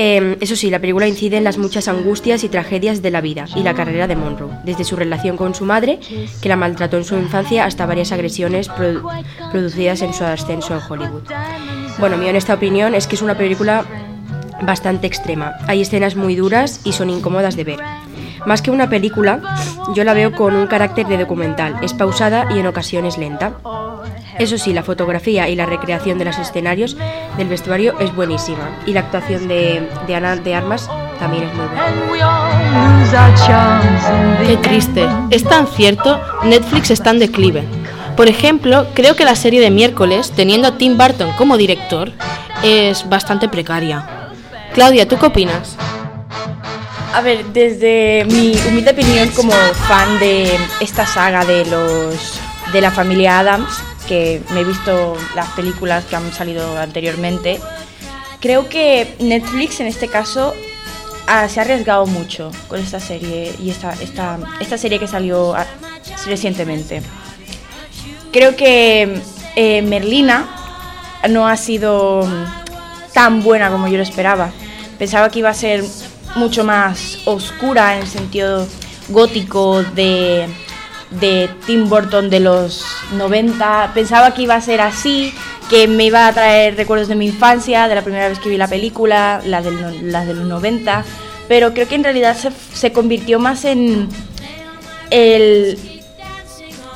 eh, 0.00 0.36
eso 0.40 0.54
sí, 0.54 0.70
la 0.70 0.78
película 0.78 1.08
incide 1.08 1.38
en 1.38 1.42
las 1.42 1.58
muchas 1.58 1.88
angustias 1.88 2.44
y 2.44 2.48
tragedias 2.48 3.02
de 3.02 3.10
la 3.10 3.20
vida 3.20 3.46
y 3.56 3.64
la 3.64 3.74
carrera 3.74 4.06
de 4.06 4.14
Monroe, 4.14 4.52
desde 4.62 4.84
su 4.84 4.94
relación 4.94 5.36
con 5.36 5.56
su 5.56 5.64
madre, 5.64 5.98
que 6.40 6.48
la 6.48 6.54
maltrató 6.54 6.98
en 6.98 7.04
su 7.04 7.16
infancia, 7.16 7.64
hasta 7.64 7.84
varias 7.84 8.12
agresiones 8.12 8.68
produ 8.68 9.08
producidas 9.50 10.02
en 10.02 10.12
su 10.12 10.22
ascenso 10.22 10.74
en 10.76 10.82
Hollywood. 10.88 11.24
Bueno, 11.98 12.16
mi 12.16 12.28
honesta 12.28 12.54
opinión 12.54 12.94
es 12.94 13.08
que 13.08 13.16
es 13.16 13.22
una 13.22 13.36
película 13.36 13.84
bastante 14.62 15.06
extrema. 15.06 15.54
Hay 15.66 15.82
escenas 15.82 16.16
muy 16.16 16.34
duras 16.36 16.80
y 16.84 16.92
son 16.92 17.10
incómodas 17.10 17.56
de 17.56 17.64
ver. 17.64 17.80
Más 18.46 18.62
que 18.62 18.70
una 18.70 18.88
película, 18.88 19.40
yo 19.94 20.04
la 20.04 20.14
veo 20.14 20.32
con 20.32 20.54
un 20.54 20.66
carácter 20.66 21.06
de 21.06 21.18
documental. 21.18 21.76
Es 21.82 21.92
pausada 21.92 22.46
y 22.54 22.58
en 22.58 22.66
ocasiones 22.66 23.18
lenta. 23.18 23.52
Eso 24.38 24.56
sí, 24.58 24.72
la 24.72 24.82
fotografía 24.82 25.48
y 25.48 25.56
la 25.56 25.66
recreación 25.66 26.18
de 26.18 26.24
los 26.24 26.38
escenarios 26.38 26.96
del 27.36 27.48
vestuario 27.48 27.98
es 27.98 28.14
buenísima. 28.14 28.70
Y 28.86 28.92
la 28.92 29.00
actuación 29.00 29.48
de, 29.48 29.88
de 30.06 30.14
Ana 30.14 30.36
de 30.36 30.54
Armas 30.54 30.88
también 31.18 31.44
es 31.44 31.54
muy 31.54 31.66
buena. 31.66 33.06
Qué 34.46 34.56
triste. 34.58 35.06
Es 35.30 35.42
tan 35.44 35.66
cierto, 35.66 36.20
Netflix 36.44 36.90
está 36.90 37.10
en 37.10 37.18
declive. 37.18 37.64
Por 38.16 38.28
ejemplo, 38.28 38.86
creo 38.94 39.16
que 39.16 39.24
la 39.24 39.34
serie 39.34 39.60
de 39.60 39.70
miércoles, 39.70 40.32
teniendo 40.34 40.68
a 40.68 40.78
Tim 40.78 40.96
Burton 40.96 41.30
como 41.36 41.56
director, 41.56 42.12
es 42.62 43.08
bastante 43.08 43.48
precaria. 43.48 44.17
Claudia, 44.78 45.08
¿tú 45.08 45.18
qué 45.18 45.26
opinas? 45.26 45.74
A 47.12 47.20
ver, 47.20 47.44
desde 47.46 48.24
mi 48.26 48.56
humilde 48.68 48.92
opinión 48.92 49.28
como 49.30 49.50
fan 49.50 50.20
de 50.20 50.56
esta 50.78 51.04
saga 51.04 51.44
de 51.44 51.64
los 51.64 52.38
de 52.72 52.80
la 52.80 52.92
familia 52.92 53.40
Adams, 53.40 53.82
que 54.06 54.40
me 54.54 54.60
he 54.60 54.64
visto 54.64 55.16
las 55.34 55.48
películas 55.48 56.04
que 56.04 56.14
han 56.14 56.32
salido 56.32 56.78
anteriormente, 56.78 57.58
creo 58.40 58.68
que 58.68 59.16
Netflix 59.18 59.80
en 59.80 59.88
este 59.88 60.06
caso 60.06 60.54
ah, 61.26 61.48
se 61.48 61.58
ha 61.58 61.64
arriesgado 61.64 62.06
mucho 62.06 62.52
con 62.68 62.78
esta 62.78 63.00
serie 63.00 63.52
y 63.58 63.70
esta, 63.70 63.94
esta, 63.94 64.38
esta 64.60 64.78
serie 64.78 65.00
que 65.00 65.08
salió 65.08 65.56
ah, 65.56 65.66
recientemente. 66.24 67.02
Creo 68.30 68.54
que 68.54 69.20
eh, 69.56 69.82
Merlina 69.82 70.48
no 71.28 71.48
ha 71.48 71.56
sido 71.56 72.28
tan 73.12 73.42
buena 73.42 73.70
como 73.70 73.88
yo 73.88 73.96
lo 73.96 74.04
esperaba. 74.04 74.52
Pensaba 74.98 75.30
que 75.30 75.38
iba 75.38 75.50
a 75.50 75.54
ser 75.54 75.84
mucho 76.34 76.64
más 76.64 77.18
oscura 77.24 77.96
en 77.96 78.02
el 78.02 78.08
sentido 78.08 78.66
gótico 79.08 79.82
de, 79.82 80.46
de 81.10 81.48
Tim 81.66 81.88
Burton 81.88 82.30
de 82.30 82.40
los 82.40 82.84
90. 83.12 83.92
Pensaba 83.94 84.34
que 84.34 84.42
iba 84.42 84.54
a 84.54 84.60
ser 84.60 84.80
así, 84.80 85.32
que 85.70 85.86
me 85.88 86.04
iba 86.04 86.26
a 86.26 86.32
traer 86.32 86.76
recuerdos 86.76 87.08
de 87.08 87.14
mi 87.14 87.26
infancia, 87.26 87.88
de 87.88 87.94
la 87.94 88.02
primera 88.02 88.28
vez 88.28 88.38
que 88.38 88.48
vi 88.48 88.56
la 88.56 88.68
película, 88.68 89.40
las 89.44 89.64
las 89.64 90.26
de 90.26 90.34
los 90.34 90.46
90. 90.46 91.04
Pero 91.48 91.72
creo 91.72 91.88
que 91.88 91.94
en 91.94 92.04
realidad 92.04 92.36
se, 92.36 92.50
se 92.74 92.92
convirtió 92.92 93.38
más 93.38 93.64
en 93.64 94.08
el, 95.10 95.78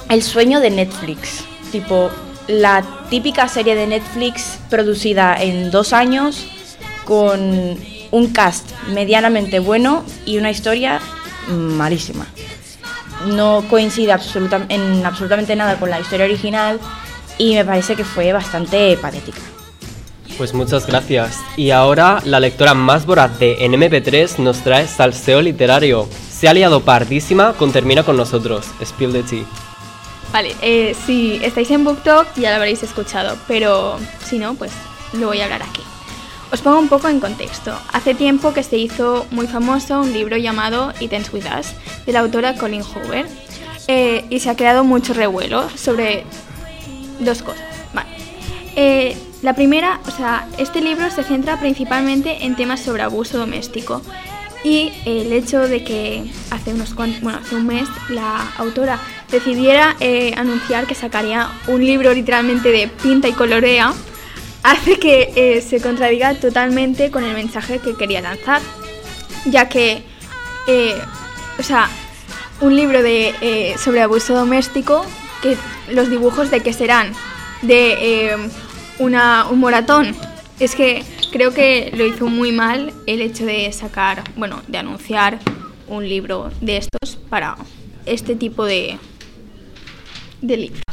el 0.09 0.23
sueño 0.23 0.61
de 0.61 0.71
Netflix. 0.71 1.45
Tipo, 1.71 2.11
la 2.49 2.85
típica 3.09 3.49
serie 3.49 3.75
de 3.75 3.87
Netflix 3.87 4.59
producida 4.69 5.37
en 5.41 5.71
dos 5.71 5.93
años 5.93 6.47
con 7.05 7.77
un 8.11 8.27
cast 8.33 8.71
medianamente 8.89 9.59
bueno 9.59 10.05
y 10.25 10.39
una 10.39 10.51
historia 10.51 11.01
malísima. 11.49 12.27
No 13.27 13.65
coincide 13.69 14.13
absoluta, 14.13 14.67
en 14.69 15.05
absolutamente 15.05 15.55
nada 15.57 15.79
con 15.79 15.91
la 15.91 16.01
historia 16.01 16.27
original 16.27 16.81
y 17.39 17.55
me 17.55 17.65
parece 17.65 17.97
que 17.97 18.05
fue 18.05 18.33
bastante 18.33 18.97
patética. 18.97 19.41
Pues 20.37 20.55
muchas 20.55 20.87
gracias. 20.87 21.39
Y 21.57 21.71
ahora 21.71 22.21
la 22.25 22.41
lectora 22.41 22.75
más 22.75 23.07
voraz 23.07 23.39
de 23.39 23.59
NMP3 23.59 24.39
nos 24.39 24.59
trae 24.63 24.89
salseo 24.89 25.43
literario. 25.43 26.09
Se 26.31 26.49
ha 26.49 26.55
liado 26.55 26.81
pardísima 26.81 27.53
con 27.53 27.73
Termina 27.73 28.03
con 28.03 28.17
nosotros. 28.17 28.67
Spill 28.83 29.13
the 29.13 29.23
tea. 29.23 29.45
Vale, 30.33 30.57
eh, 30.63 30.97
si 31.07 31.39
estáis 31.45 31.71
en 31.71 31.85
BookTok 31.85 32.27
ya 32.37 32.51
lo 32.51 32.57
habréis 32.57 32.83
escuchado, 32.83 33.37
pero 33.47 33.99
si 34.25 34.39
no, 34.39 34.55
pues 34.55 34.73
lo 35.13 35.27
voy 35.27 35.41
a 35.41 35.45
hablar 35.45 35.63
aquí. 35.63 35.83
Os 36.53 36.61
pongo 36.61 36.79
un 36.79 36.89
poco 36.89 37.09
en 37.09 37.19
contexto. 37.19 37.73
Hace 37.93 38.15
tiempo 38.15 38.53
que 38.53 38.63
se 38.63 38.77
hizo 38.77 39.27
muy 39.31 39.47
famoso 39.47 40.01
un 40.01 40.13
libro 40.13 40.37
llamado 40.37 40.93
It 41.01 41.13
Ends 41.13 41.33
With 41.33 41.47
Us, 41.59 41.69
de 42.05 42.13
la 42.13 42.21
autora 42.21 42.57
Colin 42.57 42.83
Hoover, 42.83 43.27
eh, 43.89 44.27
y 44.29 44.39
se 44.41 44.51
ha 44.51 44.57
creado 44.57 44.85
mucho 44.85 45.15
revuelo 45.15 45.69
sobre 45.77 46.25
dos 47.21 47.43
cosas. 47.43 47.73
Eh, 48.75 49.17
la 49.43 49.55
primera, 49.55 50.01
o 50.07 50.11
sea, 50.11 50.47
este 50.57 50.81
libro 50.81 51.11
se 51.11 51.25
centra 51.25 51.61
principalmente 51.61 52.45
en 52.45 52.57
temas 52.57 52.81
sobre 52.81 53.03
abuso 53.03 53.37
doméstico 53.37 54.01
y 54.65 54.93
el 55.05 55.33
hecho 55.33 55.69
de 55.69 55.85
que 55.85 56.31
hace 56.51 56.73
unos 56.73 56.95
bueno, 56.95 57.39
hace 57.39 57.57
un 57.57 57.67
mes 57.67 57.87
la 58.09 58.51
autora 58.57 58.99
decidiera 59.31 59.97
eh, 60.01 60.33
anunciar 60.39 60.87
que 60.87 60.95
sacaría 60.95 61.51
un 61.67 61.85
libro 61.85 62.15
literalmente 62.15 62.71
de 62.71 62.89
pinta 62.89 63.29
y 63.29 63.33
colorea 63.33 63.93
hace 64.63 64.99
que 64.99 65.33
eh, 65.35 65.61
se 65.61 65.81
contradiga 65.81 66.35
totalmente 66.35 67.11
con 67.11 67.25
el 67.25 67.35
mensaje 67.35 67.79
que 67.79 67.95
quería 67.95 68.21
lanzar, 68.21 68.61
ya 69.47 69.69
que, 69.69 70.05
eh, 70.67 70.95
o 71.59 71.63
sea, 71.63 71.89
un 72.61 72.77
libro 72.77 73.03
de, 73.03 73.75
sobre 73.77 74.03
abuso 74.03 74.35
doméstico, 74.35 75.05
que 75.43 75.57
los 75.91 76.09
dibujos 76.09 76.51
de 76.51 76.61
que 76.61 76.73
serán 76.73 77.13
de 77.63 78.51
una, 79.01 79.49
un 79.51 79.59
moratón, 79.59 80.15
es 80.61 80.77
que 80.77 81.03
creo 81.33 81.53
que 81.53 81.93
lo 81.97 82.07
hizo 82.07 82.29
muy 82.29 82.53
mal 82.53 82.93
el 83.07 83.21
hecho 83.21 83.45
de 83.45 83.73
sacar, 83.73 84.23
bueno, 84.37 84.63
de 84.69 84.79
anunciar 84.79 85.41
un 85.89 86.09
libro 86.09 86.51
de 86.61 86.77
estos 86.77 87.17
para 87.29 87.57
este 88.07 88.37
tipo 88.37 88.65
de, 88.65 88.99
de 90.41 90.57
libros. 90.57 90.83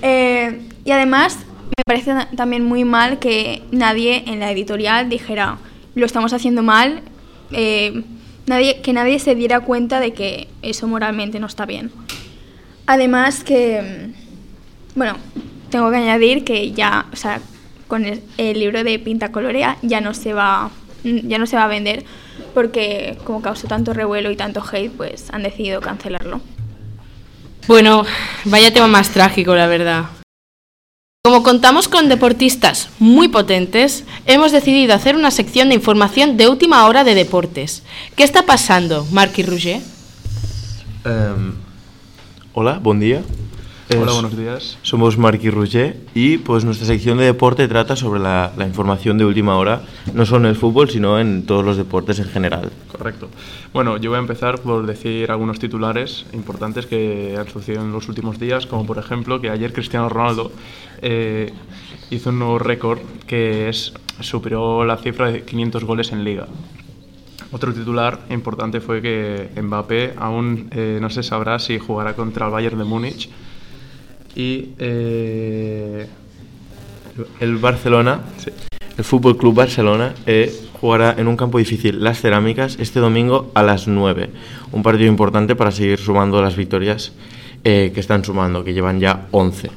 Eh, 0.00 0.60
y 0.84 0.92
además 0.92 1.36
me 1.76 1.82
parece 1.86 2.14
también 2.36 2.64
muy 2.64 2.84
mal 2.84 3.18
que 3.18 3.62
nadie 3.70 4.24
en 4.26 4.40
la 4.40 4.50
editorial 4.50 5.08
dijera 5.08 5.58
lo 5.94 6.06
estamos 6.06 6.32
haciendo 6.32 6.62
mal, 6.62 7.02
eh, 7.52 8.02
nadie, 8.46 8.80
que 8.80 8.92
nadie 8.92 9.18
se 9.18 9.34
diera 9.34 9.60
cuenta 9.60 10.00
de 10.00 10.12
que 10.12 10.48
eso 10.62 10.86
moralmente 10.86 11.40
no 11.40 11.46
está 11.46 11.66
bien. 11.66 11.90
Además 12.86 13.44
que, 13.44 14.12
bueno, 14.94 15.16
tengo 15.70 15.90
que 15.90 15.96
añadir 15.96 16.44
que 16.44 16.72
ya, 16.72 17.06
o 17.12 17.16
sea, 17.16 17.40
con 17.86 18.04
el, 18.04 18.58
libro 18.58 18.84
de 18.84 18.98
Pinta 18.98 19.32
Colorea 19.32 19.78
ya 19.82 20.00
no 20.00 20.14
se 20.14 20.34
va 20.34 20.70
ya 21.04 21.38
no 21.38 21.46
se 21.46 21.56
va 21.56 21.64
a 21.64 21.68
vender 21.68 22.04
porque 22.54 23.16
como 23.24 23.40
causó 23.40 23.66
tanto 23.66 23.94
revuelo 23.94 24.30
y 24.30 24.36
tanto 24.36 24.62
hate, 24.62 24.90
pues 24.90 25.28
han 25.32 25.42
decidido 25.42 25.80
cancelarlo. 25.80 26.40
Bueno, 27.66 28.04
vaya 28.44 28.72
tema 28.72 28.88
más 28.88 29.10
trágico, 29.10 29.54
la 29.54 29.66
verdad. 29.66 30.04
Como 31.28 31.42
contamos 31.42 31.88
con 31.88 32.08
deportistas 32.08 32.88
muy 32.98 33.28
potentes, 33.28 34.04
hemos 34.24 34.50
decidido 34.50 34.94
hacer 34.94 35.14
una 35.14 35.30
sección 35.30 35.68
de 35.68 35.74
información 35.74 36.38
de 36.38 36.48
última 36.48 36.86
hora 36.86 37.04
de 37.04 37.14
deportes. 37.14 37.82
¿Qué 38.16 38.24
está 38.24 38.46
pasando, 38.46 39.06
Marc 39.12 39.36
y? 39.38 39.82
Um, 41.04 41.52
hola, 42.54 42.78
buen 42.78 43.00
día. 43.00 43.22
Hola, 43.96 44.12
buenos 44.12 44.36
días. 44.36 44.76
Somos 44.82 45.16
Marc 45.16 45.42
y 45.42 45.48
Roger 45.48 45.96
y 46.14 46.36
pues 46.36 46.62
nuestra 46.62 46.86
sección 46.86 47.16
de 47.16 47.24
deporte 47.24 47.66
trata 47.68 47.96
sobre 47.96 48.20
la, 48.20 48.52
la, 48.54 48.66
información 48.66 49.16
de 49.16 49.24
última 49.24 49.56
hora, 49.56 49.80
no 50.12 50.26
solo 50.26 50.44
en 50.44 50.50
el 50.50 50.56
fútbol, 50.56 50.90
sino 50.90 51.18
en 51.18 51.46
todos 51.46 51.64
los 51.64 51.78
deportes 51.78 52.18
en 52.18 52.26
general. 52.26 52.70
Correcto. 52.92 53.30
Bueno, 53.72 53.96
yo 53.96 54.10
voy 54.10 54.18
a 54.18 54.20
empezar 54.20 54.60
por 54.60 54.84
decir 54.84 55.30
algunos 55.30 55.58
titulares 55.58 56.26
importantes 56.34 56.84
que 56.84 57.34
han 57.38 57.48
sucedido 57.48 57.82
en 57.82 57.90
los 57.90 58.10
últimos 58.10 58.38
días, 58.38 58.66
como 58.66 58.84
por 58.84 58.98
ejemplo 58.98 59.40
que 59.40 59.48
ayer 59.48 59.72
Cristiano 59.72 60.10
Ronaldo 60.10 60.52
eh, 61.00 61.50
hizo 62.10 62.28
un 62.28 62.40
nuevo 62.40 62.58
récord 62.58 62.98
que 63.26 63.70
es, 63.70 63.94
superó 64.20 64.84
la 64.84 64.98
cifra 64.98 65.30
de 65.30 65.44
500 65.44 65.84
goles 65.84 66.12
en 66.12 66.24
liga. 66.24 66.46
Otro 67.52 67.72
titular 67.72 68.20
importante 68.28 68.82
fue 68.82 69.00
que 69.00 69.48
Mbappé 69.62 70.12
aún 70.18 70.68
eh, 70.72 70.98
no 71.00 71.08
se 71.08 71.22
sabrá 71.22 71.58
si 71.58 71.78
jugará 71.78 72.14
contra 72.14 72.44
el 72.44 72.52
Bayern 72.52 72.76
de 72.76 72.84
Múnich 72.84 73.30
y 74.34 74.70
eh, 74.78 76.06
el 77.40 77.56
Barcelona, 77.56 78.20
el 78.96 79.04
Fútbol 79.04 79.36
Club 79.36 79.54
Barcelona, 79.54 80.14
eh, 80.26 80.52
jugará 80.80 81.14
en 81.18 81.28
un 81.28 81.36
campo 81.36 81.58
difícil 81.58 82.02
las 82.02 82.20
cerámicas 82.20 82.76
este 82.78 83.00
domingo 83.00 83.50
a 83.54 83.62
las 83.62 83.88
9. 83.88 84.30
Un 84.72 84.82
partido 84.82 85.08
importante 85.08 85.56
para 85.56 85.70
seguir 85.70 85.98
sumando 85.98 86.40
las 86.42 86.56
victorias 86.56 87.12
eh, 87.64 87.90
que 87.92 88.00
están 88.00 88.24
sumando, 88.24 88.62
que 88.64 88.72
llevan 88.72 89.00
ya 89.00 89.26
11, 89.32 89.70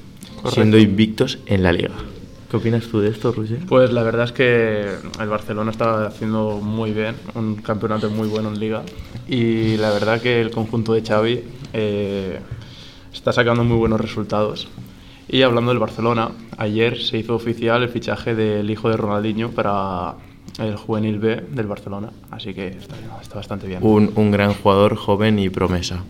siendo 0.51 0.77
invictos 0.77 1.39
en 1.47 1.63
la 1.63 1.73
liga. 1.73 1.93
¿Qué 2.49 2.57
opinas 2.57 2.83
tú 2.83 2.99
de 2.99 3.09
esto, 3.09 3.31
Roger? 3.31 3.59
Pues 3.65 3.93
la 3.93 4.03
verdad 4.03 4.25
es 4.25 4.33
que 4.33 4.85
el 5.21 5.29
Barcelona 5.29 5.71
está 5.71 6.05
haciendo 6.05 6.59
muy 6.61 6.91
bien, 6.91 7.15
un 7.33 7.55
campeonato 7.55 8.09
muy 8.09 8.27
bueno 8.27 8.49
en 8.49 8.59
liga 8.59 8.83
y 9.27 9.77
la 9.77 9.89
verdad 9.91 10.21
que 10.21 10.41
el 10.41 10.51
conjunto 10.51 10.91
de 10.93 11.01
Xavi 11.01 11.43
está 13.13 13.33
sacando 13.33 13.63
muy 13.63 13.77
buenos 13.77 13.99
resultados. 13.99 14.67
Y 15.27 15.43
hablando 15.43 15.71
del 15.71 15.79
Barcelona, 15.79 16.31
ayer 16.57 17.01
se 17.01 17.17
hizo 17.17 17.35
oficial 17.35 17.83
el 17.83 17.89
fichaje 17.89 18.35
del 18.35 18.69
hijo 18.69 18.89
de 18.89 18.97
Ronaldinho 18.97 19.51
para 19.51 20.15
el 20.59 20.75
juvenil 20.75 21.19
B 21.19 21.43
del 21.51 21.67
Barcelona, 21.67 22.11
así 22.29 22.53
que 22.53 22.67
está, 22.67 22.95
bastante 23.35 23.67
bien. 23.67 23.79
Un, 23.81 24.11
un, 24.15 24.31
gran 24.31 24.53
jugador 24.53 24.95
joven 24.95 25.39
y 25.39 25.49
promesa. 25.49 26.03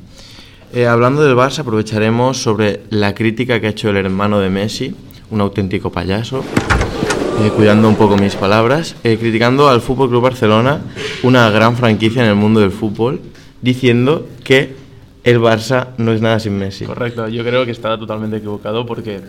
Eh, 0.74 0.88
hablando 0.88 1.22
del 1.24 1.36
Barça, 1.36 1.60
aprovecharemos 1.60 2.42
sobre 2.42 2.82
la 2.90 3.14
crítica 3.14 3.60
que 3.60 3.68
ha 3.68 3.70
hecho 3.72 3.90
el 3.90 3.98
hermano 3.98 4.40
de 4.40 4.50
Messi, 4.50 4.96
un 5.30 5.42
auténtico 5.42 5.92
payaso, 5.92 6.44
eh, 7.42 7.52
cuidando 7.56 7.90
un 7.90 7.96
poco 7.96 8.18
mis 8.18 8.36
palabras, 8.36 8.96
eh, 9.04 9.18
criticando 9.18 9.68
al 9.68 9.82
Fútbol 9.82 10.10
Club 10.10 10.24
Barcelona, 10.24 10.82
una 11.24 11.50
gran 11.50 11.76
franquicia 11.76 12.24
en 12.24 12.30
el 12.30 12.36
mundo 12.36 12.60
del 12.60 12.72
fútbol, 12.72 13.22
diciendo 13.62 14.28
que 14.44 14.81
el 15.24 15.40
Barça 15.40 15.90
no 15.98 16.12
es 16.12 16.22
nada 16.22 16.40
sin 16.40 16.58
Messi. 16.58 16.86
Correcto, 16.86 17.28
yo 17.28 17.44
creo 17.44 17.66
que 17.66 17.72
está 17.72 17.98
totalmente 17.98 18.38
equivocado 18.38 18.86
porque, 18.86 19.22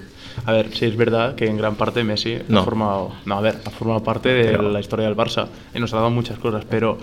a 0.44 0.52
ver, 0.52 0.74
sí 0.74 0.86
es 0.86 0.96
verdad 0.96 1.34
que 1.34 1.46
en 1.46 1.56
gran 1.56 1.74
parte 1.74 2.02
Messi 2.02 2.38
no. 2.48 2.60
ha 2.60 2.64
formado, 2.64 3.12
no, 3.26 3.36
a 3.36 3.40
ver, 3.40 3.56
ha 3.64 3.70
formado 3.70 4.02
parte 4.02 4.30
de 4.30 4.58
la 4.58 4.80
historia 4.80 5.06
del 5.06 5.16
Barça 5.16 5.48
y 5.74 5.80
nos 5.80 5.92
ha 5.92 5.96
dado 5.96 6.10
muchas 6.10 6.38
cosas, 6.38 6.64
pero 6.68 6.98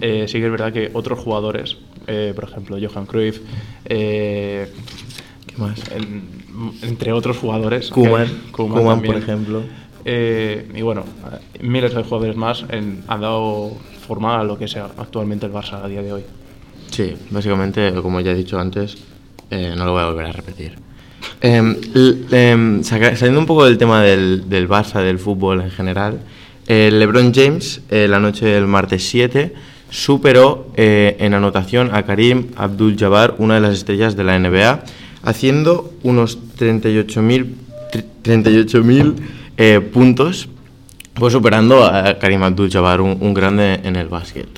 eh, 0.00 0.26
sí 0.28 0.38
que 0.38 0.46
es 0.46 0.50
verdad 0.50 0.72
que 0.72 0.90
otros 0.92 1.18
jugadores, 1.18 1.76
eh, 2.06 2.32
por 2.34 2.44
ejemplo, 2.44 2.76
Johan 2.80 3.06
Cruyff, 3.06 3.40
eh, 3.86 4.72
¿qué 5.46 5.56
más? 5.56 5.80
En, 5.90 6.38
entre 6.82 7.12
otros 7.12 7.38
jugadores, 7.38 7.90
Koeman, 7.90 8.28
Koeman 8.52 9.02
por 9.02 9.16
ejemplo. 9.16 9.62
Eh, 10.04 10.70
y 10.74 10.82
bueno, 10.82 11.04
miles 11.60 11.92
de 11.92 12.02
jugadores 12.02 12.36
más 12.36 12.64
en, 12.70 13.02
han 13.08 13.20
dado 13.20 13.72
forma 14.06 14.40
a 14.40 14.44
lo 14.44 14.56
que 14.56 14.64
es 14.64 14.76
actualmente 14.76 15.46
el 15.46 15.52
Barça 15.52 15.84
a 15.84 15.88
día 15.88 16.02
de 16.02 16.12
hoy. 16.12 16.24
Sí, 16.90 17.14
básicamente, 17.30 17.92
como 18.02 18.20
ya 18.20 18.32
he 18.32 18.34
dicho 18.34 18.58
antes, 18.58 18.96
eh, 19.50 19.74
no 19.76 19.84
lo 19.84 19.92
voy 19.92 20.02
a 20.02 20.06
volver 20.06 20.26
a 20.26 20.32
repetir. 20.32 20.76
Eh, 21.40 21.76
eh, 22.32 22.80
saliendo 22.82 23.40
un 23.40 23.46
poco 23.46 23.64
del 23.64 23.78
tema 23.78 24.02
del, 24.02 24.48
del, 24.48 24.68
Barça, 24.68 25.02
del 25.02 25.18
fútbol 25.18 25.60
en 25.60 25.70
general, 25.70 26.20
El 26.66 26.98
LeBron 26.98 27.32
James, 27.32 27.82
eh, 27.90 28.08
la 28.08 28.18
noche 28.18 28.46
del 28.46 28.66
martes 28.66 29.08
7, 29.08 29.54
superó 29.90 30.70
eh, 30.76 31.16
en 31.20 31.34
anotación 31.34 31.94
a 31.94 32.04
Karim 32.04 32.48
Abdul-Jabbar, 32.56 33.36
una 33.38 33.54
de 33.54 33.60
las 33.60 33.74
estrellas 33.74 34.16
de 34.16 34.24
la 34.24 34.38
NBA, 34.38 34.84
haciendo 35.22 35.92
unos 36.02 36.38
38.000 36.58 37.46
38.000 38.22 39.14
eh, 39.56 39.80
puntos, 39.80 40.48
pues 41.14 41.32
superando 41.32 41.84
a 41.84 42.18
Karim 42.18 42.42
Abdul-Jabbar, 42.42 43.00
un, 43.00 43.16
un 43.20 43.34
grande 43.34 43.80
en 43.82 43.96
el 43.96 44.08
básquet. 44.08 44.48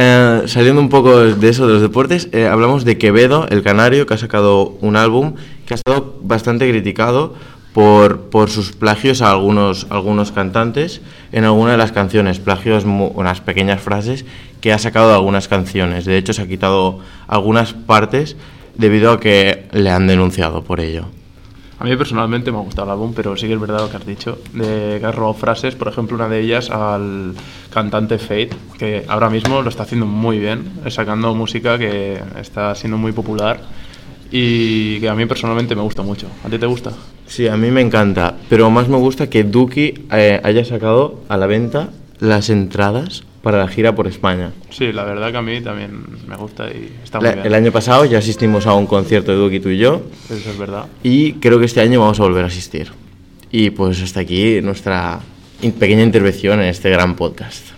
Eh, 0.00 0.42
saliendo 0.46 0.80
un 0.80 0.90
poco 0.90 1.18
de 1.18 1.48
eso, 1.48 1.66
de 1.66 1.72
los 1.72 1.82
deportes, 1.82 2.28
eh, 2.30 2.46
hablamos 2.46 2.84
de 2.84 2.98
Quevedo, 2.98 3.48
el 3.48 3.64
canario, 3.64 4.06
que 4.06 4.14
ha 4.14 4.18
sacado 4.18 4.78
un 4.80 4.94
álbum 4.94 5.34
que 5.66 5.74
ha 5.74 5.76
estado 5.76 6.20
bastante 6.22 6.70
criticado 6.70 7.34
por, 7.72 8.30
por 8.30 8.48
sus 8.48 8.70
plagios 8.70 9.22
a 9.22 9.32
algunos, 9.32 9.88
algunos 9.90 10.30
cantantes 10.30 11.00
en 11.32 11.44
alguna 11.44 11.72
de 11.72 11.78
las 11.78 11.90
canciones, 11.90 12.38
plagios, 12.38 12.84
unas 12.84 13.40
pequeñas 13.40 13.80
frases 13.80 14.24
que 14.60 14.72
ha 14.72 14.78
sacado 14.78 15.08
de 15.08 15.14
algunas 15.14 15.48
canciones. 15.48 16.04
De 16.04 16.16
hecho, 16.16 16.32
se 16.32 16.42
ha 16.42 16.46
quitado 16.46 17.00
algunas 17.26 17.72
partes 17.72 18.36
debido 18.76 19.10
a 19.10 19.18
que 19.18 19.66
le 19.72 19.90
han 19.90 20.06
denunciado 20.06 20.62
por 20.62 20.78
ello. 20.78 21.06
A 21.80 21.84
mí 21.84 21.94
personalmente 21.96 22.50
me 22.50 22.58
ha 22.58 22.62
gustado 22.62 22.88
el 22.88 22.92
álbum, 22.92 23.12
pero 23.14 23.36
sí 23.36 23.46
que 23.46 23.54
es 23.54 23.60
verdad 23.60 23.80
lo 23.80 23.90
que 23.90 23.96
has 23.96 24.06
dicho, 24.06 24.38
de 24.52 24.98
que 24.98 25.06
has 25.06 25.14
robado 25.14 25.34
frases, 25.34 25.76
por 25.76 25.86
ejemplo, 25.86 26.16
una 26.16 26.28
de 26.28 26.40
ellas 26.40 26.70
al 26.70 27.34
cantante 27.72 28.18
Fate, 28.18 28.50
que 28.78 29.04
ahora 29.06 29.30
mismo 29.30 29.62
lo 29.62 29.68
está 29.68 29.84
haciendo 29.84 30.04
muy 30.04 30.40
bien, 30.40 30.72
sacando 30.88 31.34
música 31.36 31.78
que 31.78 32.20
está 32.40 32.74
siendo 32.74 32.98
muy 32.98 33.12
popular 33.12 33.60
y 34.32 34.98
que 34.98 35.08
a 35.08 35.14
mí 35.14 35.24
personalmente 35.26 35.76
me 35.76 35.82
gusta 35.82 36.02
mucho. 36.02 36.26
¿A 36.44 36.48
ti 36.48 36.58
te 36.58 36.66
gusta? 36.66 36.92
Sí, 37.26 37.46
a 37.46 37.56
mí 37.56 37.70
me 37.70 37.80
encanta, 37.80 38.34
pero 38.48 38.70
más 38.70 38.88
me 38.88 38.96
gusta 38.96 39.30
que 39.30 39.44
Duki 39.44 40.06
eh, 40.10 40.40
haya 40.42 40.64
sacado 40.64 41.20
a 41.28 41.36
la 41.36 41.46
venta 41.46 41.90
las 42.18 42.50
entradas 42.50 43.22
para 43.42 43.58
la 43.58 43.68
gira 43.68 43.94
por 43.94 44.06
España. 44.06 44.50
Sí, 44.70 44.92
la 44.92 45.04
verdad 45.04 45.30
que 45.30 45.36
a 45.38 45.42
mí 45.42 45.60
también 45.60 46.04
me 46.26 46.36
gusta 46.36 46.68
y 46.70 46.92
está 47.04 47.18
muy 47.20 47.28
La- 47.28 47.34
bien. 47.34 47.46
el 47.46 47.54
año 47.54 47.70
pasado 47.72 48.04
ya 48.04 48.18
asistimos 48.18 48.66
a 48.66 48.74
un 48.74 48.86
concierto 48.86 49.30
de 49.32 49.38
Duki 49.38 49.60
tú 49.60 49.68
y 49.68 49.78
yo 49.78 50.02
Eso 50.28 50.50
es 50.50 50.58
verdad. 50.58 50.86
y 51.02 51.34
creo 51.34 51.58
que 51.58 51.66
este 51.66 51.80
año 51.80 52.00
vamos 52.00 52.18
a 52.20 52.24
volver 52.24 52.44
a 52.44 52.48
asistir. 52.48 52.92
Y 53.50 53.70
pues 53.70 54.02
hasta 54.02 54.20
aquí 54.20 54.60
nuestra 54.60 55.20
pequeña 55.78 56.02
intervención 56.02 56.60
en 56.60 56.66
este 56.66 56.90
gran 56.90 57.14
podcast. 57.16 57.77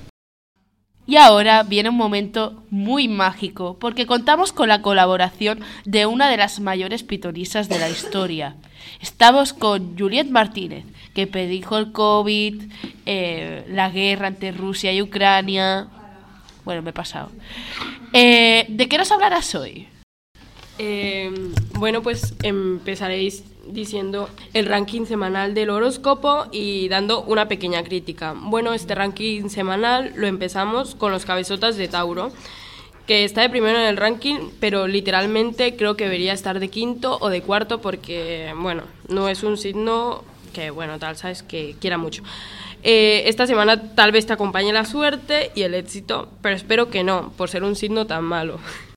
Y 1.11 1.17
ahora 1.17 1.65
viene 1.65 1.89
un 1.89 1.97
momento 1.97 2.63
muy 2.71 3.09
mágico, 3.09 3.77
porque 3.81 4.07
contamos 4.07 4.53
con 4.53 4.69
la 4.69 4.81
colaboración 4.81 5.59
de 5.85 6.07
una 6.07 6.31
de 6.31 6.37
las 6.37 6.61
mayores 6.61 7.03
pitonisas 7.03 7.69
de 7.69 7.81
la 7.81 7.91
historia. 7.91 8.55
Estamos 9.01 9.53
con 9.53 9.99
Juliet 9.99 10.29
Martínez, 10.29 10.85
que 11.13 11.27
predijo 11.27 11.79
el 11.79 11.91
COVID, 11.91 12.63
eh, 13.07 13.65
la 13.71 13.91
guerra 13.91 14.29
entre 14.29 14.53
Rusia 14.53 14.93
y 14.93 15.03
Ucrania. 15.03 15.89
Bueno, 16.65 16.81
me 16.81 16.91
he 16.91 16.93
pasado. 16.93 17.33
Eh, 18.13 18.67
¿De 18.69 18.89
qué 18.89 18.97
nos 18.97 19.11
hablarás 19.11 19.53
hoy? 19.57 19.89
Eh, 20.79 21.33
bueno, 21.73 22.03
pues 22.03 22.37
empezaréis 22.45 23.43
diciendo 23.73 24.29
el 24.55 24.67
ranking 24.67 25.05
semanal 25.05 25.55
del 25.55 25.71
horóscopo 25.71 26.47
y 26.53 26.89
dando 26.89 27.23
una 27.23 27.49
pequeña 27.49 27.83
crítica. 27.83 28.35
Bueno, 28.37 28.75
este 28.75 28.95
ranking 28.95 29.49
semanal 29.49 30.13
lo 30.17 30.27
empezamos 30.27 30.95
con 30.95 31.13
los 31.13 31.25
cabezotas 31.25 31.77
de 31.77 31.89
Tauro, 31.89 32.31
que 33.07 33.25
está 33.25 33.43
de 33.43 33.51
primero 33.51 33.79
en 33.79 33.87
el 33.87 33.97
ranking, 33.97 34.51
pero 34.61 34.87
literalmente 34.87 35.77
creo 35.77 35.97
que 35.97 36.05
debería 36.05 36.33
estar 36.33 36.61
de 36.61 36.69
quinto 36.69 37.19
o 37.21 37.29
de 37.29 37.43
cuarto 37.43 37.81
porque, 37.81 38.53
bueno, 38.57 38.85
no 39.09 39.29
es 39.29 39.43
un 39.43 39.57
signo 39.57 40.23
que, 40.53 40.71
bueno, 40.71 40.99
tal, 40.99 41.17
sabes, 41.17 41.43
que 41.43 41.77
quiera 41.81 41.99
mucho. 41.99 42.23
Eh, 42.83 43.25
esta 43.27 43.47
semana 43.47 43.95
tal 43.95 44.13
vez 44.13 44.27
te 44.27 44.33
acompañe 44.33 44.73
la 44.73 44.85
suerte 44.85 45.51
y 45.55 45.63
el 45.63 45.75
éxito, 45.75 46.29
pero 46.41 46.57
espero 46.57 46.89
que 46.89 47.05
no, 47.05 47.33
por 47.37 47.49
ser 47.49 47.63
un 47.63 47.77
signo 47.77 48.07
tan 48.07 48.25
malo. 48.25 48.59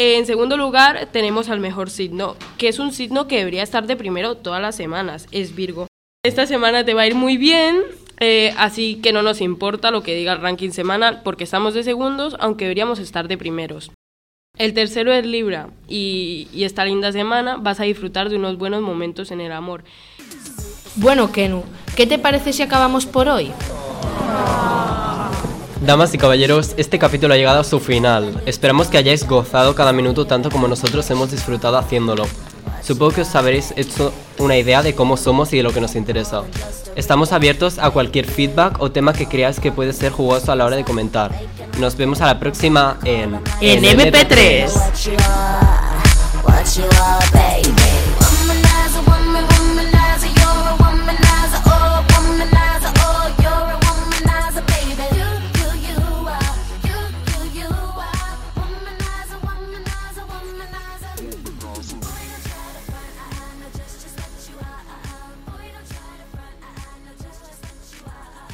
En 0.00 0.26
segundo 0.26 0.56
lugar, 0.56 1.08
tenemos 1.10 1.48
al 1.48 1.58
mejor 1.58 1.90
signo, 1.90 2.36
que 2.56 2.68
es 2.68 2.78
un 2.78 2.92
signo 2.92 3.26
que 3.26 3.38
debería 3.38 3.64
estar 3.64 3.84
de 3.88 3.96
primero 3.96 4.36
todas 4.36 4.62
las 4.62 4.76
semanas, 4.76 5.26
es 5.32 5.56
Virgo. 5.56 5.88
Esta 6.24 6.46
semana 6.46 6.84
te 6.84 6.94
va 6.94 7.00
a 7.00 7.08
ir 7.08 7.16
muy 7.16 7.36
bien, 7.36 7.82
eh, 8.20 8.54
así 8.58 9.00
que 9.02 9.12
no 9.12 9.22
nos 9.22 9.40
importa 9.40 9.90
lo 9.90 10.04
que 10.04 10.14
diga 10.14 10.34
el 10.34 10.40
ranking 10.40 10.70
semanal, 10.70 11.22
porque 11.24 11.42
estamos 11.42 11.74
de 11.74 11.82
segundos, 11.82 12.36
aunque 12.38 12.66
deberíamos 12.66 13.00
estar 13.00 13.26
de 13.26 13.38
primeros. 13.38 13.90
El 14.56 14.72
tercero 14.72 15.12
es 15.12 15.26
Libra, 15.26 15.70
y, 15.88 16.46
esta 16.54 16.84
linda 16.84 17.10
semana 17.10 17.56
vas 17.56 17.80
a 17.80 17.84
disfrutar 17.84 18.28
de 18.28 18.36
unos 18.36 18.56
buenos 18.56 18.82
momentos 18.82 19.32
en 19.32 19.40
el 19.40 19.50
amor. 19.50 19.82
Bueno, 20.94 21.32
Kenu, 21.32 21.64
¿qué 21.96 22.06
te 22.06 22.20
parece 22.20 22.52
si 22.52 22.62
acabamos 22.62 23.04
por 23.04 23.26
hoy? 23.26 23.50
Damas 25.80 26.12
y 26.12 26.18
caballeros, 26.18 26.74
este 26.76 26.98
capítulo 26.98 27.34
ha 27.34 27.36
llegado 27.36 27.60
a 27.60 27.64
su 27.64 27.78
final. 27.78 28.42
Esperamos 28.46 28.88
que 28.88 28.98
hayáis 28.98 29.26
gozado 29.26 29.74
cada 29.74 29.92
minuto 29.92 30.26
tanto 30.26 30.50
como 30.50 30.66
nosotros 30.66 31.08
hemos 31.10 31.30
disfrutado 31.30 31.78
haciéndolo. 31.78 32.26
Supongo 32.82 33.12
que 33.12 33.20
os 33.22 33.34
habréis 33.34 33.72
hecho 33.76 34.12
una 34.38 34.56
idea 34.56 34.82
de 34.82 34.94
cómo 34.94 35.16
somos 35.16 35.52
y 35.52 35.58
de 35.58 35.62
lo 35.62 35.72
que 35.72 35.80
nos 35.80 35.94
interesa. 35.94 36.42
Estamos 36.96 37.32
abiertos 37.32 37.78
a 37.78 37.90
cualquier 37.90 38.26
feedback 38.26 38.80
o 38.80 38.90
tema 38.90 39.12
que 39.12 39.26
creáis 39.26 39.60
que 39.60 39.70
puede 39.70 39.92
ser 39.92 40.10
jugoso 40.10 40.50
a 40.50 40.56
la 40.56 40.64
hora 40.64 40.76
de 40.76 40.84
comentar. 40.84 41.30
Nos 41.78 41.96
vemos 41.96 42.20
a 42.20 42.26
la 42.26 42.40
próxima 42.40 42.98
en... 43.04 43.40
En 43.60 43.82
MP3. 43.84 44.70